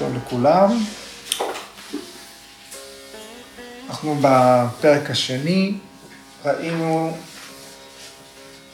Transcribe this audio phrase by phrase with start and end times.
[0.00, 0.84] טוב לכולם.
[3.88, 5.74] אנחנו בפרק השני,
[6.44, 7.16] ראינו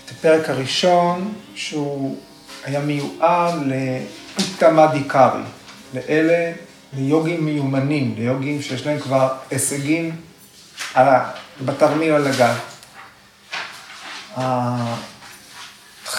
[0.04, 2.18] את הפרק הראשון שהוא
[2.64, 5.43] היה מיועד לאיתמדיקרי,
[5.95, 6.53] לאלה,
[6.96, 10.17] ליוגים מיומנים, ליוגים שיש להם כבר הישגים
[11.64, 12.54] בתרמיל על הגל.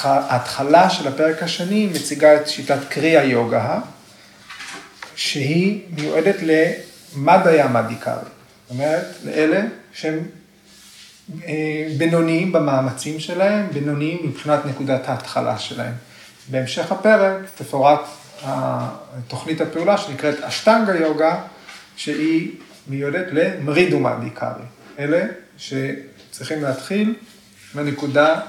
[0.04, 3.80] ההתחלה של הפרק השני מציגה את שיטת קריאה יוגה,
[5.18, 9.62] שהיא מיועדת למדיה מדיקרי, זאת אומרת, לאלה
[9.94, 10.20] שהם
[11.44, 15.94] אה, בינוניים במאמצים שלהם, בינוניים מבחינת נקודת ההתחלה שלהם.
[16.52, 18.00] בהמשך הפרק תפורט
[19.28, 21.42] תוכנית הפעולה שנקראת אשטנגה יוגה,
[21.96, 22.52] שהיא
[22.88, 24.64] מיועדת למרידו מדיקרי,
[25.00, 25.26] אלה
[25.58, 27.16] שצריכים להתחיל
[27.74, 28.40] מהנקודה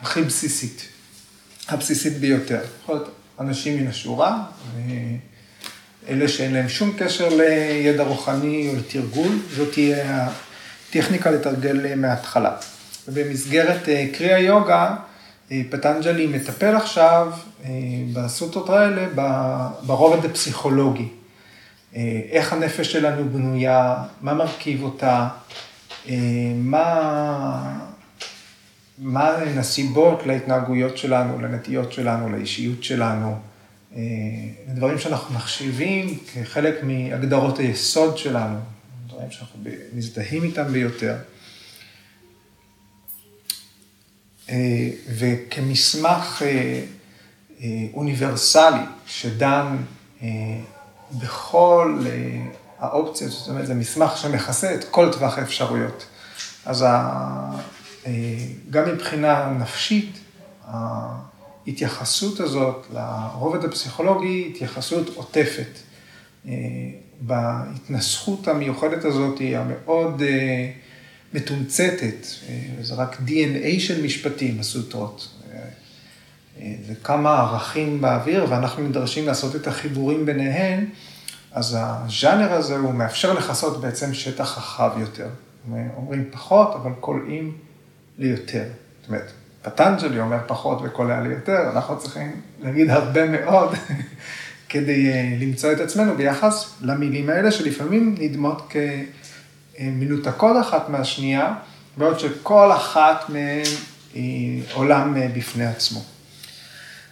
[0.00, 0.88] הכי בסיסית,
[1.68, 2.60] הבסיסית ביותר.
[2.82, 4.42] יכול להיות אנשים מן השורה,
[6.08, 10.28] אלה שאין להם שום קשר לידע רוחני או לתרגול, זאת תהיה
[10.90, 12.56] הטכניקה לתרגל מההתחלה.
[13.08, 14.96] ובמסגרת אה, קריאה יוגה,
[15.52, 17.32] אה, פטנג'לי מטפל עכשיו
[17.64, 17.70] אה,
[18.12, 19.06] בסוטות האלה
[19.82, 21.08] ברובד הפסיכולוגי.
[22.30, 25.28] איך הנפש שלנו בנויה, מה מרכיב אותה,
[26.56, 27.80] מה...
[28.98, 33.36] מה הן הסיבות להתנהגויות שלנו, לנטיות שלנו, לאישיות שלנו,
[34.68, 38.58] דברים שאנחנו מחשיבים כחלק מהגדרות היסוד שלנו,
[39.06, 39.60] דברים שאנחנו
[39.92, 41.16] מזדהים איתם ביותר.
[44.50, 46.84] אה, וכמסמך אה,
[47.94, 49.76] אוניברסלי שדן
[51.12, 52.04] בכל
[52.78, 56.06] האופציות, זאת אומרת, זה מסמך שמכסה את כל טווח האפשרויות.
[56.66, 58.10] אז אה,
[58.70, 60.18] גם מבחינה נפשית,
[61.66, 65.78] ההתייחסות הזאת לרובד הפסיכולוגי היא התייחסות עוטפת.
[66.48, 66.52] אה,
[67.20, 70.70] בהתנסחות המיוחדת הזאת המאוד אה,
[71.34, 72.26] מתומצתת,
[72.82, 75.28] זה רק DNA של משפטים, הסוטרות.
[77.04, 80.86] כמה ערכים באוויר, ואנחנו נדרשים לעשות את החיבורים ביניהם,
[81.52, 85.28] אז הז'אנר הזה הוא מאפשר לכסות בעצם שטח רחב יותר.
[85.96, 87.56] אומרים פחות, אבל קולעים
[88.18, 88.64] ליותר.
[89.00, 89.32] זאת אומרת,
[89.64, 93.74] פטנג'לי אומר פחות וקולע ליותר, אנחנו צריכים להגיד הרבה מאוד
[94.68, 98.72] כדי אה, למצוא את עצמנו ביחס למילים האלה, שלפעמים נדמות
[99.78, 101.54] כמנותקות אחת מהשנייה,
[101.96, 103.62] בעוד שכל אחת מהן
[104.14, 106.00] היא עולם אה, בפני עצמו.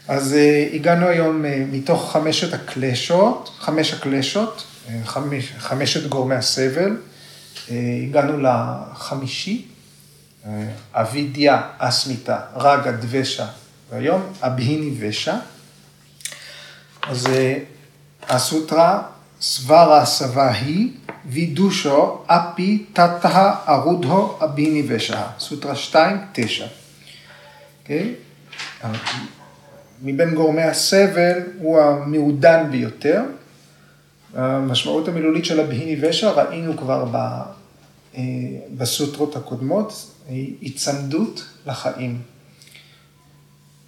[0.09, 4.65] אז אה, הגענו היום מתוך חמשת הקלשות, חמש הקלשות,
[5.05, 6.97] חמש, חמשת גורמי הסבל,
[8.09, 9.72] הגענו לחמישי,
[10.93, 13.47] אבידיה, אסמיתה, רגה, דבשה,
[13.91, 15.37] והיום אבהיני ושע.
[17.03, 17.59] אז אה,
[18.29, 19.03] הסוטרה,
[19.41, 20.91] סברה סבה היא,
[21.25, 25.23] וידושו, אפי, תתא, ארודהו, אביני ושע.
[25.39, 26.67] סוטרה 2, 9.
[27.83, 28.15] אוקיי?
[30.03, 33.23] מבין גורמי הסבל הוא המעודן ביותר.
[34.35, 37.07] המשמעות המילולית של אבהיני ושע ראינו כבר
[38.17, 38.23] אה,
[38.77, 42.23] בסוטרות הקודמות, היא היצמדות לחיים.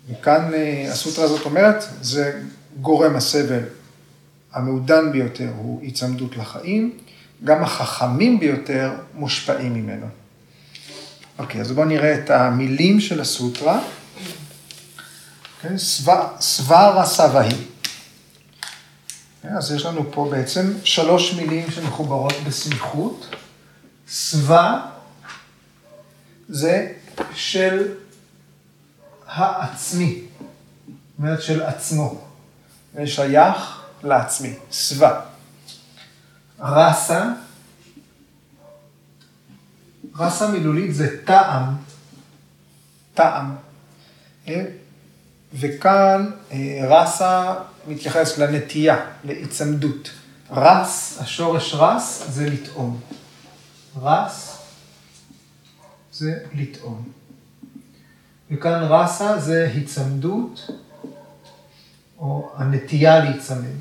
[0.09, 2.41] וכאן אה, הסוטרה הזאת אומרת, זה
[2.81, 3.63] גורם הסבל
[4.53, 6.99] המעודן ביותר הוא היצמדות לחיים,
[7.45, 10.07] גם החכמים ביותר מושפעים ממנו.
[11.39, 13.81] אוקיי, אז בואו נראה את המילים של הסוטרה.
[15.63, 15.79] כן,
[16.41, 17.57] סברה סבהי.
[19.45, 23.27] אז יש לנו פה בעצם שלוש מילים שמחוברות בסמיכות.
[24.09, 24.94] סבא
[26.49, 26.93] זה
[27.35, 27.95] של
[29.27, 30.21] העצמי,
[30.87, 32.25] זאת אומרת של עצמו,
[32.95, 35.21] זה שייך לעצמי, סבא.
[36.61, 37.25] רסה,
[40.19, 41.77] רסה מילולית זה טעם,
[43.15, 43.57] טעם.
[45.55, 47.55] וכאן אה, רסה
[47.87, 50.11] מתייחס לנטייה, להיצמדות.
[50.51, 53.01] רס, השורש רס זה לטעום.
[54.03, 54.54] רס
[56.15, 57.03] זה לטעון.
[58.51, 60.71] וכאן רסה זה היצמדות,
[62.19, 63.77] או הנטייה להיצמד.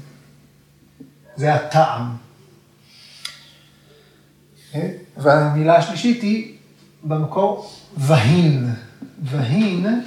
[1.35, 2.15] זה הטעם.
[5.17, 6.57] והמילה השלישית היא
[7.03, 8.69] במקור והין.
[9.23, 10.05] והין,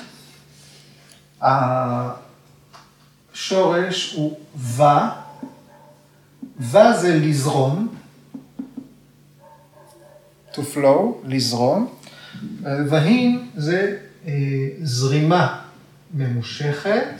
[3.32, 4.82] השורש הוא ו,
[6.61, 7.94] ו זה לזרום,
[10.52, 11.95] to flow, לזרום,
[12.62, 13.96] והין זה
[14.26, 14.32] אה,
[14.82, 15.60] זרימה
[16.14, 17.14] ממושכת,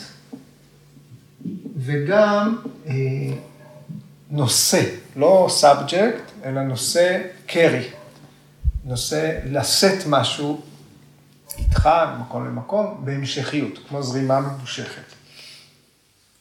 [1.76, 2.92] וגם אה,
[4.30, 4.82] נושא,
[5.16, 7.88] לא subject, אלא נושא קרי.
[8.84, 10.60] נושא לשאת משהו
[11.58, 11.88] איתך
[12.19, 15.02] ממקום למקום בהמשכיות, כמו זרימה ממושכת.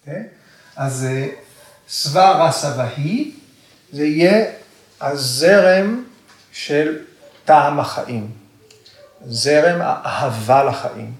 [0.05, 0.09] Okay?
[0.75, 1.07] אז
[1.89, 3.31] svarasavahi,
[3.91, 4.45] זה יהיה
[5.01, 6.03] הזרם
[6.51, 6.97] של
[7.45, 8.31] טעם החיים,
[9.27, 11.13] זרם האהבה לחיים.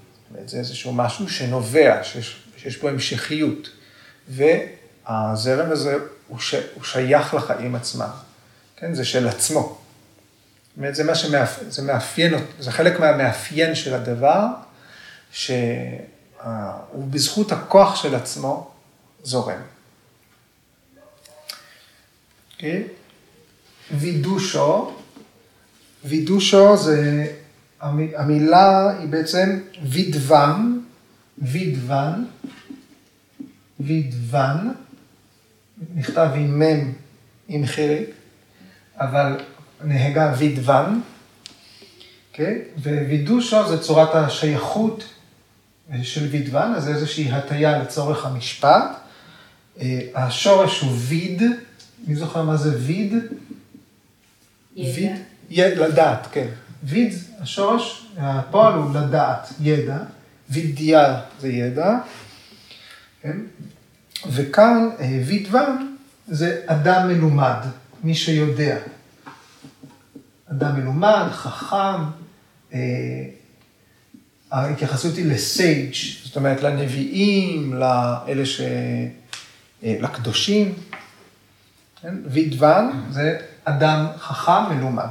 [0.45, 3.69] זה איזשהו משהו שנובע, שיש, שיש בו המשכיות,
[4.27, 5.97] והזרם הזה
[6.27, 8.09] הוא, ש, הוא שייך לחיים עצמם,
[8.77, 8.93] כן?
[8.93, 9.59] זה של עצמו.
[9.61, 14.45] זאת אומרת, זה מה שמאפיין, זה מאפיין, זה חלק מהמאפיין של הדבר,
[15.31, 15.57] שהוא
[17.09, 18.71] בזכות הכוח של עצמו
[19.23, 19.53] זורם.
[19.55, 19.75] Okay.
[22.55, 22.83] אוקיי?
[23.91, 24.93] וידושו,
[26.05, 27.27] וידושו זה,
[27.81, 30.83] המילה היא בעצם וידוון,
[31.37, 32.27] וידוון,
[33.79, 34.73] וידוון,
[35.95, 36.93] נכתב עם מ'
[37.47, 38.09] עם חיריק,
[38.97, 39.37] אבל
[39.83, 41.05] נהגה וידוון, okay?
[42.31, 42.61] אוקיי?
[42.77, 45.03] ווידושו זה צורת השייכות
[46.03, 49.05] של וידוון, אז זה איזושהי הטיה לצורך המשפט.
[49.81, 51.41] אה, השורש הוא ויד,
[52.07, 53.13] מי זוכר מה זה ויד?
[54.75, 55.15] ידע.
[55.49, 56.47] ויד, לדעת, כן.
[56.85, 59.97] ויד, השורש, הפועל הוא לדעת, ידע.
[60.49, 61.97] וידיה זה ידע.
[63.21, 63.37] כן?
[64.31, 65.95] וכאן אה, וידוון
[66.27, 67.57] זה אדם מלומד,
[68.03, 68.77] מי שיודע.
[70.51, 72.03] אדם מלומד, חכם,
[72.73, 72.79] אה,
[74.51, 75.93] ההתייחסות היא לסייג',
[76.23, 78.61] זאת אומרת לנביאים, לאלה ש...
[79.83, 80.73] אה, לקדושים.
[82.01, 82.15] כן?
[82.25, 85.07] וידוון זה אדם חכם מלומד.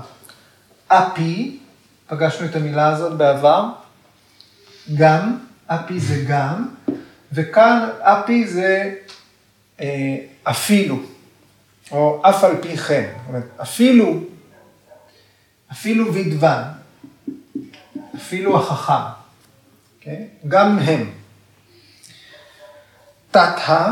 [0.88, 1.59] אפי,
[2.06, 3.69] פגשנו את המילה הזאת בעבר,
[4.95, 6.69] גם, אפי זה גם,
[7.33, 8.95] וכאן אפי זה
[9.81, 10.97] אה, אפילו,
[11.91, 13.12] או אף על פי כן,
[13.62, 14.21] אפילו,
[15.73, 16.62] אפילו וידוון,
[18.17, 20.00] אפילו החכם, okay?
[20.00, 20.25] כן?
[20.49, 21.11] גם הם.
[23.31, 23.91] תתא,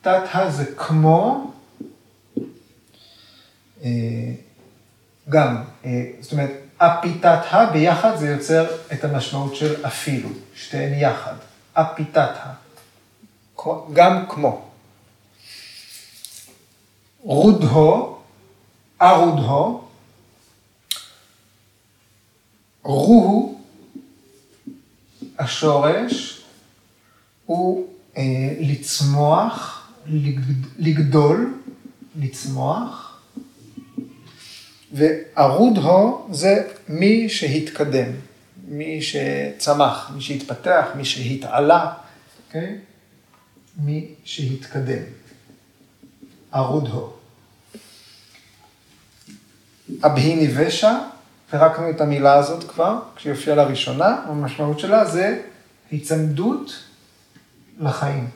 [0.00, 1.52] תתא זה כמו,
[3.84, 3.90] אה,
[5.28, 11.34] גם, אה, זאת אומרת, אפיתתא ביחד זה יוצר את המשמעות של אפילו, שתיהן יחד.
[11.72, 12.50] אפיתתא,
[13.92, 14.64] גם כמו.
[17.22, 18.18] רודהו,
[19.02, 19.84] ארודהו,
[22.82, 23.60] רוהו,
[25.38, 26.42] השורש,
[27.46, 27.86] הוא
[28.16, 28.22] אה,
[28.60, 29.88] לצמוח,
[30.78, 31.54] לגדול,
[32.16, 33.03] לצמוח,
[34.94, 38.12] וערוד הו זה מי שהתקדם,
[38.68, 42.46] מי שצמח, מי שהתפתח, מי שהתעלה, okay?
[42.46, 42.78] אוקיי?
[43.76, 45.02] מי שהתקדם.
[46.52, 47.12] ערוד הו.
[50.04, 50.92] אבהיני ושע,
[51.50, 55.42] פירקנו את המילה הזאת כבר, כשהיא הופיעה לראשונה, המשמעות שלה זה
[55.90, 56.72] היצמדות
[57.80, 58.28] לחיים.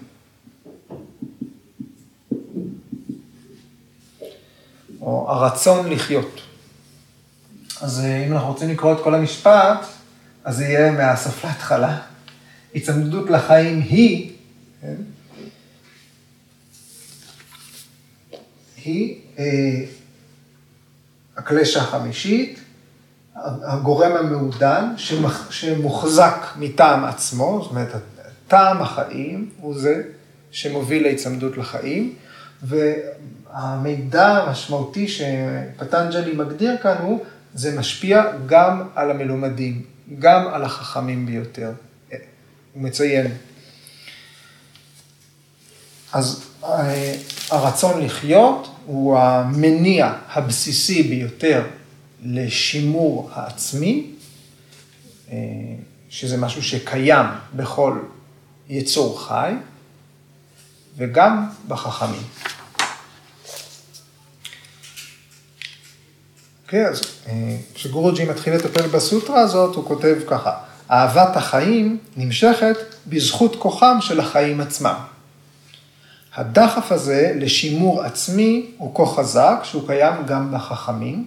[5.01, 6.48] או הרצון לחיות.
[7.81, 9.87] אז אה, אם אנחנו רוצים לקרוא את כל המשפט,
[10.45, 11.99] אז זה יהיה מהסוף להתחלה.
[12.75, 14.33] הצמדות לחיים היא,
[14.81, 14.95] כן?
[18.85, 19.45] היא אה,
[21.37, 22.61] הקלשה החמישית,
[23.45, 24.95] הגורם המעודן
[25.51, 27.95] שמוחזק מטעם עצמו, זאת אומרת,
[28.49, 30.03] טעם החיים הוא זה
[30.51, 32.15] שמוביל להצמדות לחיים,
[32.63, 37.25] והמידע המשמעותי שפטנג'לי מגדיר כאן הוא,
[37.59, 39.83] זה משפיע גם על המלומדים,
[40.19, 41.73] גם על החכמים ביותר.
[42.73, 43.27] הוא מציין.
[46.13, 47.15] אז אה,
[47.51, 51.67] הרצון לחיות הוא המניע הבסיסי ביותר
[52.23, 54.11] לשימור העצמי,
[55.31, 55.37] אה,
[56.09, 57.99] שזה משהו שקיים בכל
[58.69, 59.53] יצור חי,
[60.97, 62.23] וגם בחכמים.
[66.69, 70.53] אוקיי, אז אה, כשגורוג'י מתחיל לטפל בסוטרה הזאת, הוא כותב ככה,
[70.91, 74.95] אהבת החיים נמשכת בזכות כוחם של החיים עצמם.
[76.35, 81.27] הדחף הזה לשימור עצמי הוא כה חזק, שהוא קיים גם בחכמים,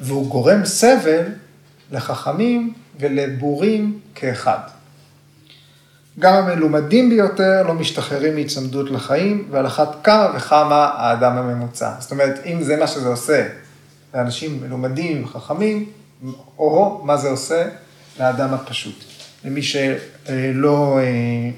[0.00, 1.22] והוא גורם סבל
[1.92, 4.58] לחכמים ולבורים כאחד.
[6.18, 11.90] גם המלומדים ביותר לא משתחררים מהצמדות לחיים, ועל אחת כמה וכמה האדם הממוצע.
[11.98, 13.46] זאת אומרת, אם זה מה שזה עושה
[14.16, 15.90] לאנשים מלומדים וחכמים,
[16.58, 17.68] או מה זה עושה
[18.18, 19.04] לאדם הפשוט,
[19.44, 21.50] למי שלא אה,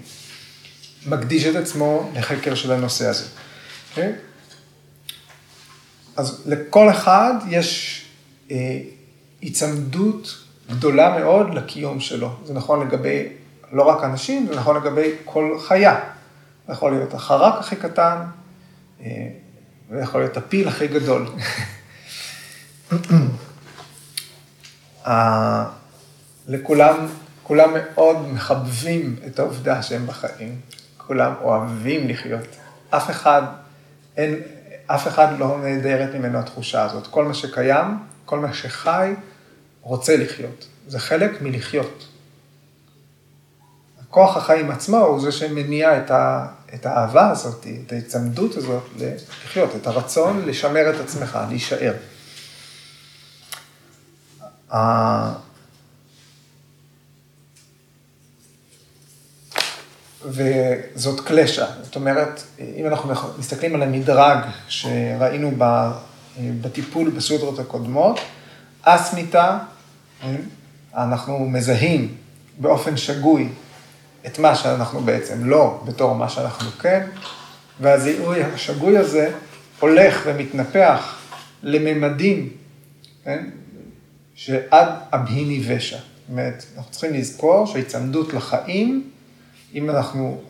[1.07, 3.25] מקדיש את עצמו לחקר של הנושא הזה.
[3.25, 3.91] Okay?
[3.91, 4.13] אוקיי?
[6.17, 8.03] אז לכל אחד יש
[8.51, 8.81] אה,
[9.41, 12.31] היצמדות גדולה מאוד לקיום שלו.
[12.45, 13.29] זה נכון לגבי
[13.73, 16.01] לא רק אנשים, זה נכון לגבי כל חיה.
[16.67, 18.17] זה יכול להיות החרק הכי קטן,
[19.01, 19.29] אה,
[19.91, 21.27] ויכול להיות הפיל הכי גדול.
[26.49, 27.07] לכולם,
[27.43, 30.61] כולם מאוד מחבבים את העובדה שהם בחיים.
[30.97, 32.47] כולם אוהבים לחיות.
[32.91, 33.43] אף אחד,
[34.17, 34.41] אין,
[34.87, 37.07] אף אחד לא נעדרת ממנו התחושה הזאת.
[37.07, 39.15] כל מה שקיים, כל מה שחי,
[39.83, 40.67] רוצה לחיות.
[40.89, 42.09] זה חלק מלחיות.
[44.11, 48.83] כוח החיים עצמו הוא זה שמניע את, ה, את האהבה הזאת, את ההצמדות הזאת
[49.45, 51.95] לחיות, את הרצון לשמר את עצמך, להישאר.
[60.25, 61.67] וזאת קלשה.
[61.83, 62.43] זאת אומרת,
[62.77, 65.53] אם אנחנו מסתכלים על המדרג שראינו
[66.41, 68.21] בטיפול בסודרות הקודמות,
[68.83, 69.59] אסמיתה,
[70.95, 72.15] אנחנו מזהים
[72.59, 73.49] באופן שגוי
[74.27, 77.07] את מה שאנחנו בעצם לא בתור מה שאנחנו כן,
[77.81, 79.33] והזיהוי השגוי הזה
[79.81, 81.17] הולך ומתנפח
[81.63, 82.49] לממדים,
[83.25, 83.45] כן,
[84.39, 85.97] שעד אבהיני ושע.
[85.97, 89.11] זאת אומרת, אנחנו צריכים לזכור שההיצמדות לחיים,
[89.75, 90.41] אם אנחנו,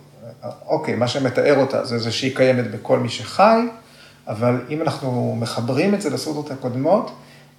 [0.67, 3.61] אוקיי, מה שמתאר אותה זה זה שהיא קיימת בכל מי שחי,
[4.27, 7.11] אבל אם אנחנו מחברים את זה לסודות הקודמות,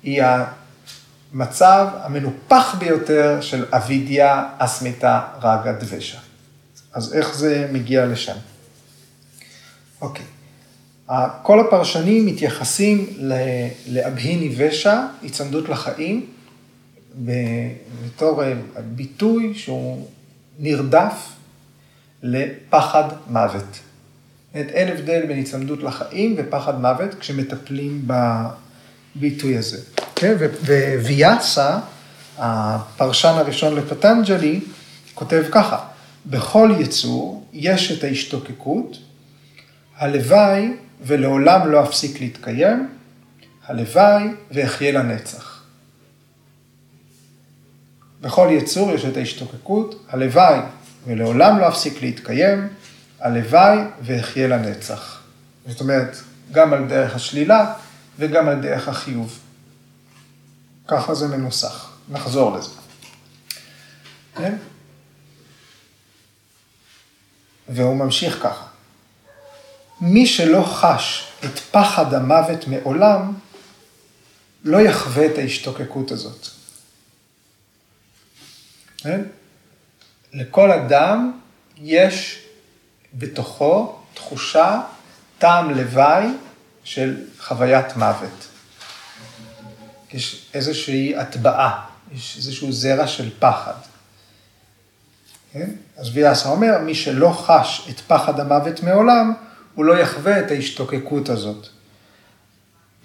[0.04, 0.24] היא
[1.34, 6.20] המצב המנופח ביותר של אבידיה, אסמיתה, רגה, דבשה.
[6.94, 8.36] אז איך זה מגיע לשם?
[10.02, 10.26] אוקיי.
[11.44, 13.08] כל הפרשנים מתייחסים
[13.88, 16.26] לאבהיני ושע, הצמדות לחיים,
[18.06, 18.44] בתור
[18.96, 20.08] ביטוי שהוא
[20.60, 21.30] נרדף
[22.24, 23.80] לפחד מוות.
[24.54, 28.08] אין הבדל בין הצמדות לחיים ופחד מוות כשמטפלים
[29.16, 29.78] בביטוי הזה.
[30.16, 30.36] כן,
[31.04, 31.80] וויאסה,
[32.38, 34.60] הפרשן הראשון לפטנג'לי,
[35.14, 35.86] כותב ככה,
[36.26, 38.98] בכל יצור יש את ההשתוקקות,
[39.98, 42.90] הלוואי ולעולם לא אפסיק להתקיים,
[43.66, 45.64] הלוואי ואחיה לנצח.
[48.22, 50.60] בכל יצור יש את ההשתוקקות, הלוואי
[51.08, 52.68] ולעולם לא אפסיק להתקיים,
[53.20, 55.22] הלוואי ואחיה לנצח.
[55.68, 56.18] זאת אומרת,
[56.52, 57.74] גם על דרך השלילה
[58.20, 59.40] וגם על דרך החיוב.
[60.88, 62.70] ככה זה מנוסח, נחזור לזה.
[64.36, 64.56] כן?
[67.70, 68.69] והוא ממשיך ככה.
[70.02, 73.34] מי שלא חש את פחד המוות מעולם,
[74.64, 76.48] לא יחווה את ההשתוקקות הזאת.
[78.98, 79.22] כן?
[80.34, 81.40] לכל אדם
[81.78, 82.46] יש
[83.14, 84.82] בתוכו תחושה,
[85.38, 86.26] טעם לוואי
[86.84, 88.48] של חוויית מוות.
[90.14, 93.74] יש איזושהי הטבעה, יש איזשהו זרע של פחד.
[95.54, 95.70] כן?
[95.98, 99.34] אז ויאסה אומר, מי שלא חש את פחד המוות מעולם,
[99.76, 101.68] הוא לא יחווה את ההשתוקקות הזאת.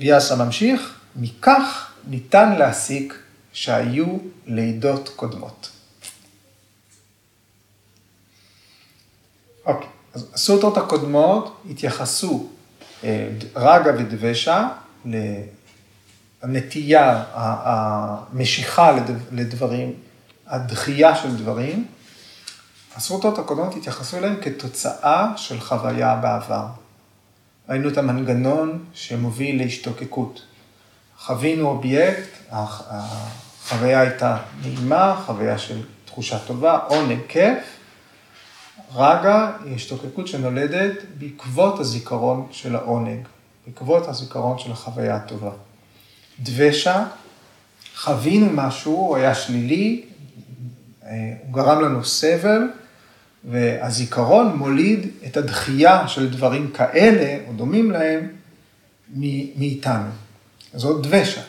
[0.01, 3.19] ויאסה ממשיך, מכך ניתן להסיק
[3.53, 4.07] שהיו
[4.47, 5.71] לידות קודמות.
[9.67, 12.49] אוקיי, אז הסוטרות הקודמות התייחסו
[13.05, 14.69] אה, רגה ודבשה
[16.43, 18.97] לנטייה, המשיכה
[19.33, 19.93] לדברים,
[20.47, 21.87] הדחייה של דברים,
[22.97, 26.67] הסרוטות הקודמות התייחסו אליהן כתוצאה של חוויה בעבר.
[27.69, 30.43] ראינו את המנגנון שמוביל להשתוקקות.
[31.19, 37.59] חווינו אובייקט, החוויה הייתה נעימה, חוויה של תחושה טובה, עונג, כיף.
[38.95, 43.27] רגע היא השתוקקות שנולדת בעקבות הזיכרון של העונג,
[43.67, 45.51] בעקבות הזיכרון של החוויה הטובה.
[46.41, 47.07] דבשה,
[47.97, 50.05] חווינו משהו, הוא היה שלילי,
[51.05, 51.11] אה,
[51.47, 52.63] הוא גרם לנו סבל,
[53.45, 58.29] והזיכרון מוליד את הדחייה של דברים כאלה, או דומים להם,
[59.57, 60.11] מאיתנו.
[60.75, 61.43] זאת דבשה.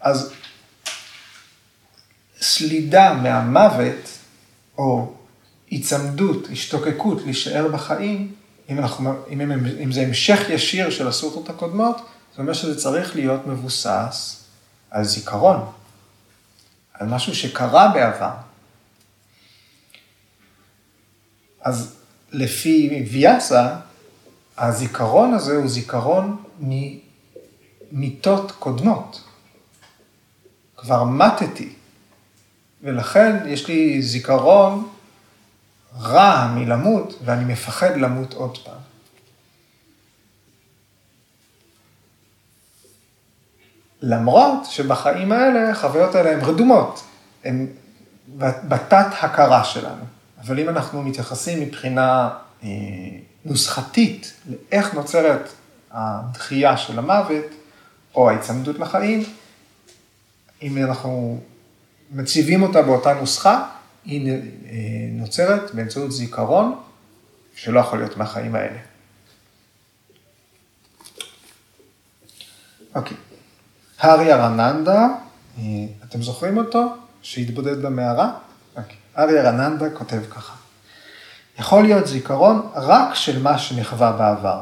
[0.00, 0.32] אז
[2.40, 4.08] סלידה מהמוות,
[4.78, 5.14] או
[5.70, 8.34] היצמדות, השתוקקות להישאר בחיים,
[8.70, 11.96] אם, אנחנו, אם, אם זה המשך ישיר של הסוטות הקודמות,
[12.36, 14.44] זה אומר שזה צריך להיות מבוסס
[14.90, 15.64] על זיכרון,
[16.94, 18.47] על משהו שקרה בעבר.
[21.68, 21.96] אז
[22.32, 23.76] לפי ויאסה,
[24.58, 26.42] הזיכרון הזה הוא זיכרון
[27.92, 29.24] ממיתות קודמות.
[30.76, 31.72] כבר מתתי,
[32.82, 34.88] ולכן יש לי זיכרון
[36.00, 38.80] רע מלמות, ואני מפחד למות עוד פעם.
[44.02, 47.04] למרות שבחיים האלה, החוויות האלה הן רדומות,
[47.44, 47.66] הן
[48.38, 50.17] בתת הכרה שלנו.
[50.40, 52.30] אבל אם אנחנו מתייחסים מבחינה
[52.62, 52.68] אה,
[53.44, 55.48] נוסחתית לאיך נוצרת
[55.90, 57.44] הדחייה של המוות,
[58.14, 59.24] או ההיצמדות לחיים,
[60.62, 61.40] אם אנחנו
[62.10, 63.68] מציבים אותה באותה נוסחה,
[64.04, 64.38] היא אה,
[65.12, 66.80] נוצרת באמצעות זיכרון
[67.54, 68.78] שלא יכול להיות מהחיים האלה.
[72.94, 73.16] אוקיי.
[73.98, 75.06] האריה רננדה,
[75.58, 75.62] אה,
[76.04, 76.94] אתם זוכרים אותו?
[77.22, 78.32] שהתבודד במערה?
[78.76, 78.96] אוקיי.
[79.18, 80.54] אריה רננדה כותב ככה:
[81.58, 84.60] יכול להיות זיכרון רק של מה שנחווה בעבר.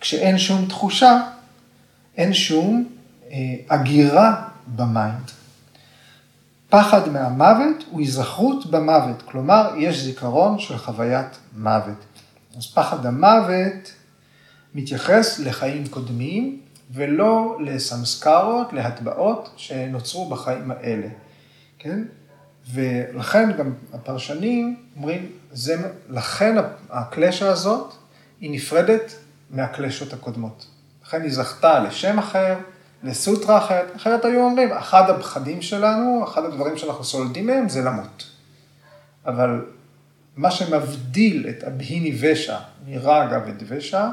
[0.00, 1.20] כשאין שום תחושה,
[2.16, 2.88] אין שום
[3.30, 3.36] אה,
[3.70, 5.30] הגירה במיינד.
[6.68, 12.04] פחד מהמוות הוא היזכרות במוות, כלומר, יש זיכרון של חוויית מוות.
[12.56, 13.92] אז פחד המוות
[14.74, 16.60] מתייחס לחיים קודמים,
[16.90, 21.08] ולא לסמסקרות, להטבעות שנוצרו בחיים האלה,
[21.78, 22.02] כן?
[22.72, 25.76] ולכן גם הפרשנים אומרים, זה,
[26.08, 26.56] לכן
[26.90, 27.94] הקלשה הזאת
[28.40, 29.12] היא נפרדת
[29.50, 30.66] מהקלשות הקודמות.
[31.04, 32.56] לכן היא זכתה לשם אחר,
[33.02, 38.30] לסוטרה אחרת, אחרת היו אומרים, אחד הפחדים שלנו, אחד הדברים שאנחנו סולדים מהם זה למות.
[39.26, 39.64] אבל
[40.36, 44.10] מה שמבדיל את אבהיני ושע מרגה ודבשה,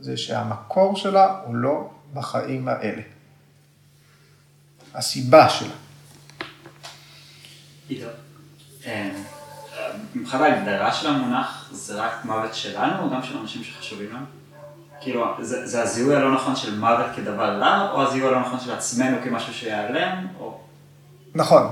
[0.00, 3.02] זה שהמקור שלה הוא לא בחיים האלה.
[4.94, 5.74] הסיבה שלה.
[8.86, 9.10] אה,
[10.14, 14.24] מבחינת ההגדרה של המונח, זה רק מוות שלנו או גם של אנשים שחשובים לנו?
[15.00, 18.72] כאילו, זה, זה הזיהוי הלא נכון של מוות כדבר רע, או הזיהוי הלא נכון של
[18.72, 20.60] עצמנו כמשהו שיעלם, או...
[21.34, 21.66] נכון.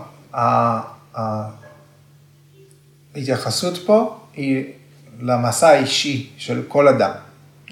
[3.15, 4.65] ההתייחסות פה היא
[5.21, 7.13] למסע האישי של כל אדם,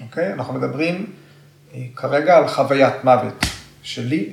[0.01, 0.33] אוקיי?
[0.33, 1.05] אנחנו מדברים
[1.73, 3.45] אה, כרגע על חוויית מוות
[3.83, 4.29] שלי,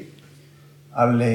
[0.92, 1.26] על אה,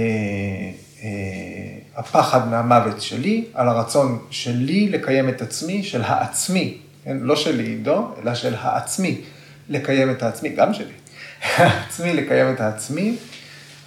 [1.03, 7.17] אה, הפחד מהמוות שלי, על הרצון שלי לקיים את עצמי, של העצמי, כן?
[7.21, 9.21] לא שלי עידו, אלא של העצמי.
[9.69, 10.93] לקיים את העצמי, גם שלי,
[11.57, 13.17] העצמי לקיים את העצמי,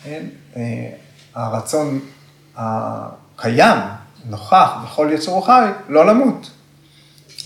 [0.04, 0.26] כן?
[0.56, 0.62] אה,
[1.34, 2.00] הרצון
[2.56, 3.78] הקיים,
[4.28, 6.50] נוכח בכל יצור חי, לא למות,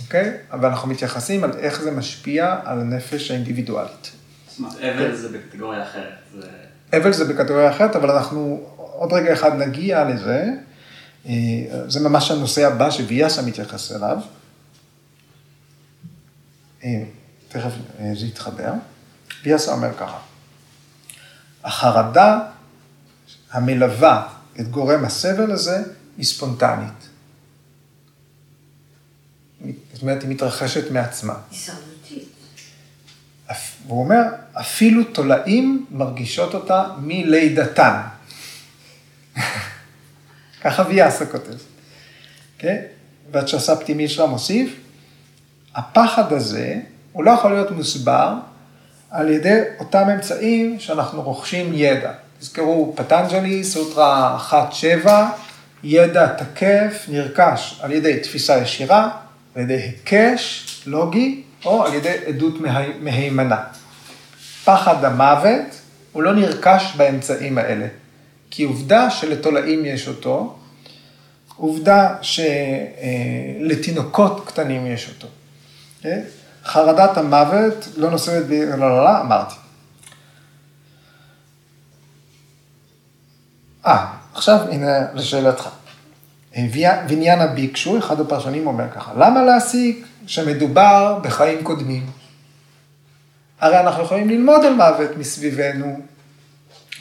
[0.05, 0.33] אוקיי?
[0.53, 4.11] אבל אנחנו מתייחסים על איך זה משפיע על הנפש האינדיבידואלית.
[4.49, 6.45] זאת אומרת, אבל זה בקטגוריה אחרת.
[6.93, 8.67] אבל זה בקטגוריה אחרת, אבל אנחנו
[9.01, 10.45] עוד רגע אחד נגיע לזה.
[11.27, 11.33] אה,
[11.89, 14.19] זה ממש הנושא הבא שוויאסה מתייחס אליו.
[16.85, 17.03] אה,
[17.49, 18.73] תכף אה, זה יתחבר.
[19.45, 20.19] ויאסה אומר ככה,
[21.65, 22.39] החרדה
[23.51, 24.29] המלווה
[24.61, 25.83] את גורם הסבל הזה
[26.17, 27.09] היא ספונטנית.
[29.93, 31.35] זאת אומרת, היא מתרחשת מעצמה.
[31.51, 32.29] הישרדותית.
[33.87, 38.01] הוא אומר, אפילו תולעים מרגישות אותה מלידתן.
[40.65, 41.55] ככה ויאסה כותב.
[42.59, 42.77] כן?
[43.33, 44.77] והצ'ספטי מישרה מוסיף,
[45.75, 46.75] הפחד הזה
[47.13, 48.35] הוא לא יכול להיות מוסבר
[49.11, 52.13] על ידי אותם אמצעים שאנחנו רוכשים ידע.
[52.39, 54.39] תזכרו, פטנג'לי, סוטרה
[55.05, 55.09] 1-7,
[55.83, 59.11] ידע תקף, נרכש על ידי תפיסה ישירה,
[59.55, 62.55] על ידי היקש לוגי, או על ידי עדות
[63.01, 63.63] מהימנה.
[64.65, 65.81] פחד המוות
[66.13, 67.87] הוא לא נרכש באמצעים האלה,
[68.51, 70.57] כי עובדה שלתולעים יש אותו,
[71.57, 72.17] עובדה
[73.63, 75.27] שלתינוקות קטנים יש אותו.
[75.27, 75.31] Okay?
[76.03, 76.23] כן?
[76.65, 78.53] חרדת המוות לא נושמת ב...
[78.53, 79.55] לא, לא, לא, אמרתי.
[83.87, 85.69] אה, עכשיו הנה לשאלתך.
[87.09, 92.07] ויניאנה ביקשו, אחד הפרשנים אומר ככה, למה להסיק שמדובר בחיים קודמים?
[93.61, 96.01] הרי אנחנו יכולים ללמוד על מוות מסביבנו,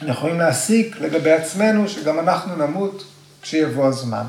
[0.00, 3.04] אנחנו יכולים להסיק לגבי עצמנו שגם אנחנו נמות
[3.42, 4.24] כשיבוא הזמן.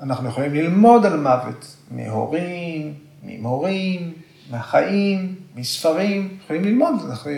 [0.00, 4.12] אנחנו יכולים ללמוד על מוות מהורים, ממורים,
[4.50, 7.36] מהחיים, מספרים, יכולים ללמוד, אנחנו אה,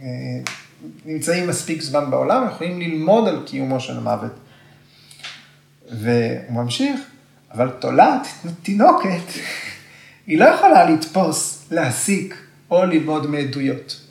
[0.00, 0.06] אה,
[1.04, 4.32] נמצאים מספיק זמן בעולם, יכולים ללמוד על קיומו של המוות.
[5.90, 7.00] והוא ממשיך,
[7.52, 8.26] אבל תולעת
[8.62, 9.26] תינוקת,
[10.26, 12.34] היא לא יכולה לתפוס, להסיק
[12.70, 14.07] או ללמוד מעדויות.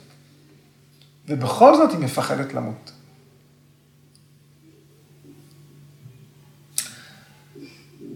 [1.28, 2.92] ובכל זאת היא מפחדת למות.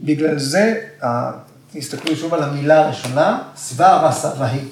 [0.03, 0.89] בגלל זה
[1.73, 4.69] תסתכלו שוב על המילה הראשונה, סבא רסה והיא.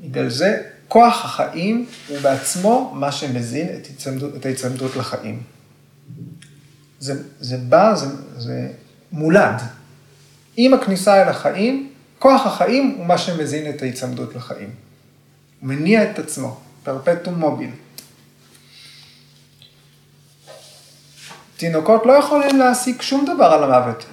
[0.00, 5.42] בגלל זה כוח החיים הוא בעצמו מה שמזין את, הצמדות, את ההצמדות לחיים.
[6.98, 8.06] זה, זה בא, זה,
[8.38, 8.68] זה
[9.12, 9.62] מולד.
[10.56, 14.70] עם הכניסה אל החיים, כוח החיים הוא מה שמזין את ההצמדות לחיים.
[15.60, 16.60] הוא מניע את עצמו,
[16.98, 17.70] פרפטום מוביל.
[21.56, 24.04] תינוקות לא יכולים להסיק שום דבר על המוות,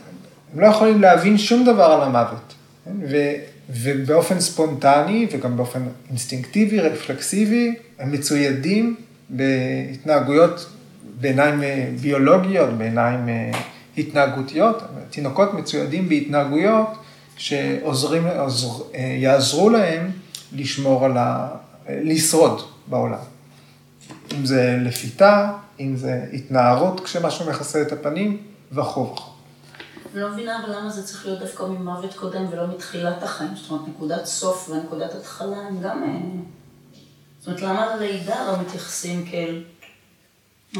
[0.53, 2.53] הם לא יכולים להבין שום דבר על המוות.
[2.85, 2.91] כן?
[3.09, 3.33] ו,
[3.69, 8.95] ובאופן ספונטני וגם באופן אינסטינקטיבי, רפלקסיבי, הם מצוידים
[9.29, 10.69] בהתנהגויות
[11.21, 13.51] בעיניים אה, ביולוגיות, בעיניים אה,
[13.97, 14.83] התנהגותיות.
[15.09, 16.87] תינוקות מצוידים בהתנהגויות
[17.37, 20.11] שעוזרים, עוזר, אה, יעזרו להם
[20.55, 21.47] לשמור על, ה,
[21.89, 23.19] לשרוד בעולם.
[24.33, 29.15] אם זה לפיתה, אם זה התנערות כשמשהו מכסה את הפנים, וכו'.
[30.13, 33.49] אני לא מבינה אבל למה זה צריך להיות דווקא ממוות קודם ולא מתחילת החיים.
[33.55, 36.03] זאת אומרת, נקודת סוף ונקודת התחלה הם גם...
[36.03, 36.09] אה,
[37.39, 39.63] זאת אומרת, למה ללידה לא מתייחסים כאל...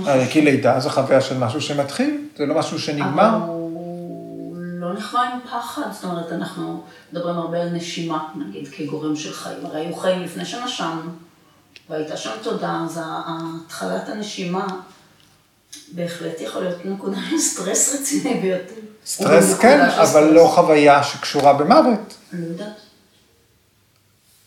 [0.07, 3.35] אה, כי לידה זה חוויה של משהו שמתחיל, זה לא משהו שנגמר.
[3.37, 3.66] אבל הוא
[4.87, 9.65] לא נכווה עם פחד, זאת אומרת, אנחנו מדברים הרבה על נשימה, נגיד, כגורם של חיים.
[9.65, 11.11] הרי היו חיים לפני שנשמנו,
[11.89, 14.67] והייתה שם תודה, אז התחלת הנשימה
[15.91, 18.73] בהחלט יכול להיות נקודה של סטרס רציני ביותר.
[19.05, 22.15] סטרס כן, אבל לא חוויה שקשורה במוות.
[22.33, 22.73] אני לא יודעת.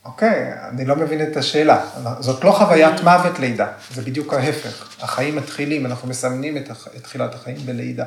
[0.05, 1.87] אוקיי, אני לא מבין את השאלה.
[2.21, 5.03] זאת לא חוויית מוות לידה, זה בדיוק ההפך.
[5.03, 6.57] החיים מתחילים, אנחנו מסמנים.
[6.57, 6.71] את
[7.03, 8.05] תחילת החיים בלידה.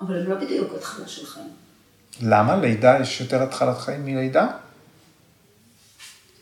[0.00, 1.48] אבל הם לא בדיוק התחלה של חיים.
[2.22, 2.56] למה?
[2.56, 4.46] לידה יש יותר התחלת חיים מלידה?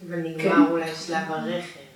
[0.09, 0.49] אבל כן.
[0.49, 1.87] נגמר אולי שלב הרחם,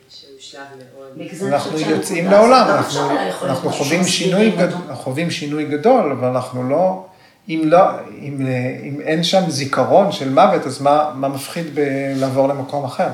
[1.43, 7.07] אנחנו יוצאים לעולם, אנחנו, להיות אנחנו חווים שינוי, גד, חווים שינוי גדול, אבל אנחנו לא,
[7.49, 7.79] אם, לא,
[8.11, 8.47] אם,
[8.83, 13.09] אם אין שם זיכרון של מוות, אז מה, מה מפחיד בלעבור למקום אחר?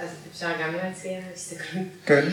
[0.00, 1.84] אז אפשר גם להציע הסתכלות.
[2.06, 2.28] כן.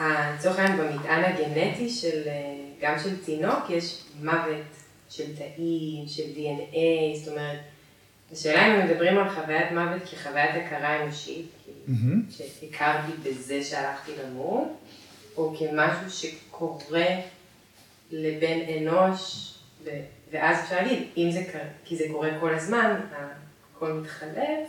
[0.00, 2.32] לצורך העניין במטען הגנטי של, אה,
[2.80, 4.66] גם של תינוק, יש מוות
[5.10, 7.58] של תאים, של DNA, זאת אומרת,
[8.32, 11.46] השאלה אם מדברים על חוויית מוות כחוויית הכרה אנושית,
[11.86, 12.22] מהמם.
[12.30, 14.68] שהכרתי בזה שהלכתי למות,
[15.36, 17.06] או כמשהו שקורה
[18.10, 19.90] לבן אנוש, ו-
[20.30, 23.00] ואז אפשר להגיד, אם זה קרה, כי זה קורה כל הזמן,
[23.76, 24.68] הכל מתחלף,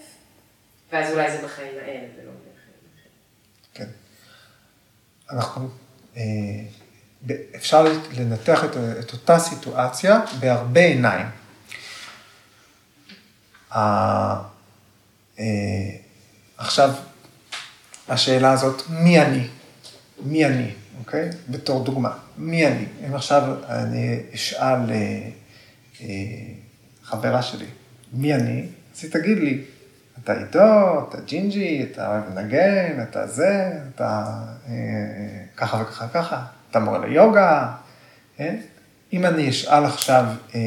[0.91, 3.13] ואז אולי זה בחיים האלה ולא בחיים אחרים.
[3.74, 3.88] כן.
[5.32, 5.69] אנחנו,
[6.17, 6.22] אה,
[7.55, 7.86] אפשר
[8.17, 11.27] לנתח את, את אותה סיטואציה בהרבה עיניים.
[15.39, 15.45] אה,
[16.58, 16.91] עכשיו,
[18.08, 19.47] השאלה הזאת, מי אני?
[20.23, 21.29] מי אני, אוקיי?
[21.49, 22.86] בתור דוגמה, מי אני?
[23.08, 25.29] אם עכשיו אני אשאל אה,
[26.01, 26.08] אה,
[27.03, 27.65] חברה שלי,
[28.13, 28.67] מי אני?
[28.95, 29.63] אז היא תגיד לי,
[30.23, 34.25] אתה עידו, אתה ג'ינג'י, אתה אוהב לנגן, אתה זה, אתה
[35.58, 37.67] ככה וככה וככה, אתה מורה ליוגה,
[38.38, 38.55] כן?
[39.13, 40.60] אם אני אשאל עכשיו אה,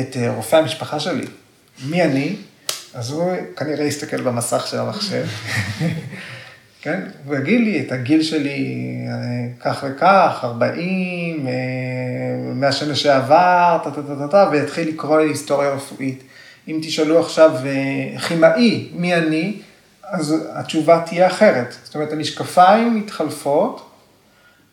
[0.00, 1.26] את אה, רופא המשפחה שלי,
[1.88, 2.36] מי אני?
[2.94, 5.26] אז הוא כנראה יסתכל במסך של המחשב,
[6.82, 7.00] כן?
[7.26, 9.14] הוא יגיד לי את הגיל שלי אה,
[9.60, 11.52] כך וכך, 40, אה,
[12.54, 16.22] מהשנה שעבר, טה טה טה טה טה, ויתחיל לקרוא לי היסטוריה רפואית.
[16.68, 17.56] אם תשאלו עכשיו
[18.28, 19.56] כימאי, מי אני,
[20.02, 21.74] אז התשובה תהיה אחרת.
[21.84, 23.90] זאת אומרת, המשקפיים מתחלפות,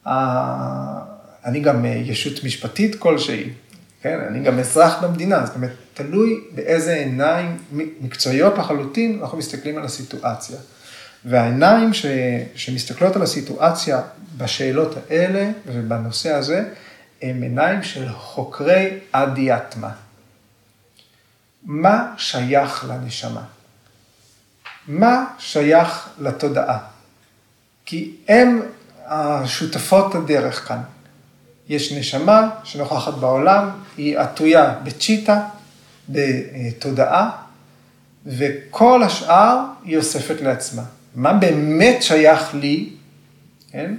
[0.05, 3.49] אני גם אה, ישות משפטית כלשהי,
[4.01, 4.19] כן?
[4.29, 7.57] אני גם אזרח במדינה, זאת אומרת, תלוי באיזה עיניים
[8.01, 10.57] מקצועיות לחלוטין אנחנו מסתכלים על הסיטואציה.
[11.25, 12.05] והעיניים ש,
[12.55, 14.01] שמסתכלות על הסיטואציה
[14.37, 16.63] בשאלות האלה ובנושא הזה,
[17.21, 19.91] הם עיניים של חוקרי אדיאטמה.
[21.63, 23.43] מה שייך לנשמה?
[24.87, 26.77] מה שייך לתודעה?
[27.85, 28.61] כי הם
[29.11, 30.81] השותפות הדרך כאן.
[31.69, 35.43] יש נשמה שנוכחת בעולם, היא עטויה בצ'יטה,
[36.09, 37.29] בתודעה,
[38.25, 40.81] וכל השאר היא אוספת לעצמה.
[41.15, 42.89] מה באמת שייך לי,
[43.71, 43.95] כן?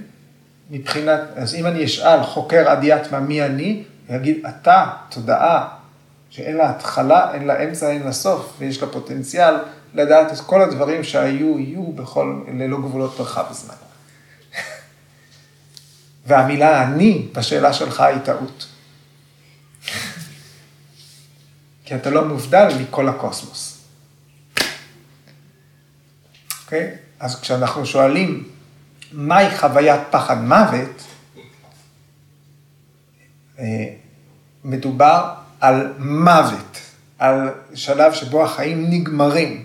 [0.71, 5.67] מבחינת, אז אם אני אשאל חוקר אדיאטמה מי אני, הוא יגיד, אתה, תודעה,
[6.29, 9.55] שאין לה התחלה, אין לה אמצע, אין לה סוף, ויש לה פוטנציאל
[9.93, 13.82] לדעת את כל הדברים שהיו, יהיו בכל, ללא גבולות מרחב וזמן.
[16.25, 18.67] והמילה אני בשאלה שלך היא טעות.
[21.85, 23.83] כי אתה לא מובדל מכל הקוסמוס.
[26.65, 26.95] אוקיי?
[27.19, 28.49] אז כשאנחנו שואלים
[29.11, 31.03] מהי חוויית פחד מוות,
[33.59, 33.93] אה,
[34.63, 36.79] מדובר על מוות,
[37.19, 39.63] על שלב שבו החיים נגמרים,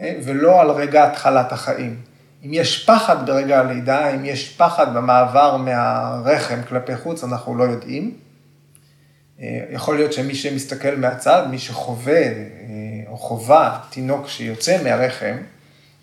[0.00, 2.07] אה, ולא על רגע התחלת החיים.
[2.44, 8.16] אם יש פחד ברגע הלידה, אם יש פחד במעבר מהרחם כלפי חוץ, אנחנו לא יודעים.
[9.40, 12.32] אה, יכול להיות שמי שמסתכל מהצד, מי שחווה אה,
[13.08, 15.36] או חווה תינוק שיוצא מהרחם,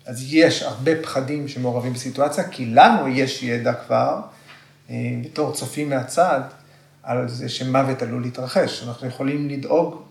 [0.06, 4.20] אז יש הרבה פחדים שמעורבים בסיטואציה, כי לנו יש ידע כבר
[5.24, 6.40] בתור צופים מהצד,
[7.02, 8.84] על זה שמוות עלול להתרחש.
[8.88, 10.02] אנחנו יכולים לדאוג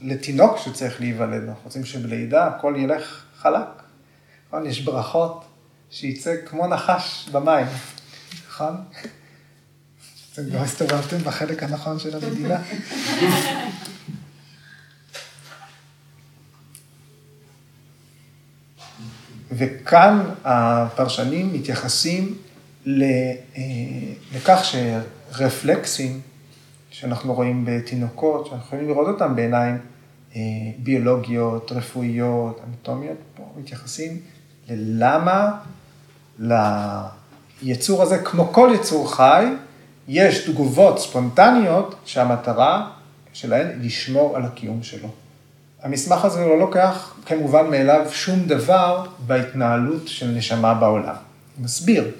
[0.00, 3.82] לתינוק שצריך להיוולד, אנחנו רוצים שבלידה הכל ילך חלק.
[4.48, 4.66] נכון?
[4.66, 5.44] יש ברכות
[5.90, 7.66] שיצא כמו נחש במים,
[8.48, 8.74] נכון?
[10.32, 12.62] אתם לא הסתובבתם בחלק הנכון של המדינה?
[19.50, 22.38] וכאן הפרשנים מתייחסים
[22.86, 22.92] אה,
[24.34, 24.60] לכך
[25.32, 26.20] שרפלקסים
[26.90, 29.78] שאנחנו רואים בתינוקות, שאנחנו יכולים לראות אותם בעיניים
[30.36, 30.40] אה,
[30.78, 34.20] ביולוגיות, רפואיות, אנטומיות, פה מתייחסים
[34.70, 35.50] ללמה
[37.62, 39.46] ליצור הזה, כמו כל יצור חי,
[40.08, 42.90] יש תגובות ספונטניות שהמטרה
[43.32, 45.08] שלהן לשמור על הקיום שלו.
[45.82, 51.14] המסמך הזה לא לוקח כמובן מאליו שום דבר בהתנהלות של נשמה בעולם.
[51.58, 52.10] מסביר.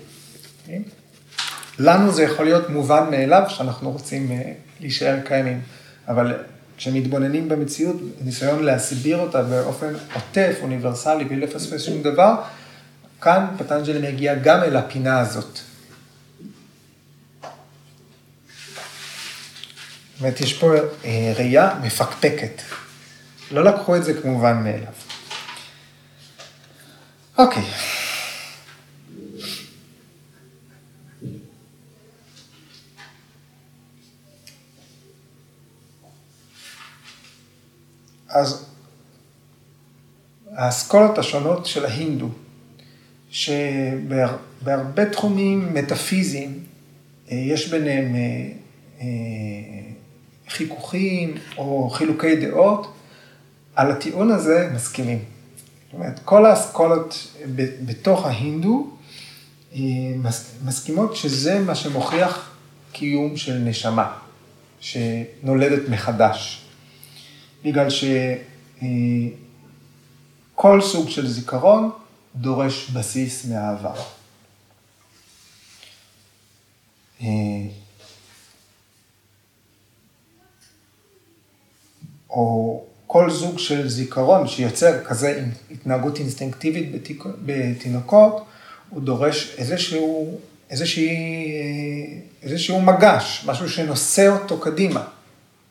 [1.79, 5.61] לנו זה יכול להיות מובן מאליו שאנחנו רוצים אה, להישאר קיימים,
[6.09, 6.37] אבל
[6.77, 12.35] כשמתבוננים במציאות, ניסיון להסביר אותה באופן עוטף, אוניברסלי, בלי לפספס שום דבר,
[13.21, 15.59] כאן פטנג'לי מגיע גם אל הפינה הזאת.
[20.15, 22.63] זאת אומרת, יש פה אה, ראייה מפקפקת.
[23.51, 24.93] לא לקחו את זה כמובן מאליו.
[27.39, 27.65] אוקיי.
[38.35, 38.65] אז
[40.55, 42.29] האסכולות השונות של ההינדו,
[43.31, 46.65] שבהרבה תחומים מטאפיזיים
[47.31, 48.21] אה, יש ביניהם אה,
[49.01, 49.07] אה,
[50.49, 52.95] חיכוכים או חילוקי דעות,
[53.77, 55.19] על הטיעון הזה מסכימים.
[55.19, 57.37] זאת אומרת, כל האסכולות
[57.87, 58.91] בתוך ההינדו
[60.65, 62.51] מסכימות שזה מה שמוכיח
[62.93, 64.13] קיום של נשמה,
[64.81, 66.64] שנולדת מחדש.
[67.65, 68.87] בגלל שכל
[70.81, 71.91] סוג של זיכרון
[72.37, 73.95] דורש בסיס מהעבר.
[82.31, 87.09] או כל זוג של זיכרון שיוצר כזה התנהגות אינסטינקטיבית
[87.47, 88.45] בתינוקות,
[88.91, 91.17] הוא דורש איזשהו, איזושהי,
[92.43, 95.05] איזשהו מגש, משהו שנושא אותו קדימה.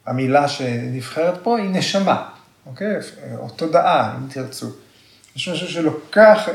[0.06, 2.30] המילה שנבחרת פה היא נשמה,
[2.66, 2.96] אוקיי?
[3.36, 4.72] או תודעה, אם תרצו.
[5.36, 6.50] יש משהו שלוקח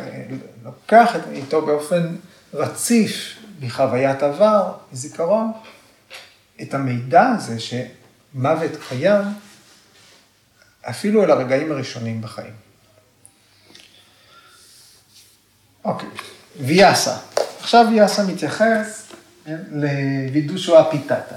[0.64, 2.16] לוקח איתו באופן
[2.54, 5.52] רציף מחוויית עבר, מזיכרון,
[6.62, 9.24] את המידע הזה שמוות קיים,
[10.82, 12.52] אפילו אל הרגעים הראשונים בחיים.
[15.84, 16.08] אוקיי,
[16.60, 17.16] ויאסה.
[17.60, 19.12] עכשיו ויאסה מתייחס
[19.72, 21.36] לוידושו הפיתתה.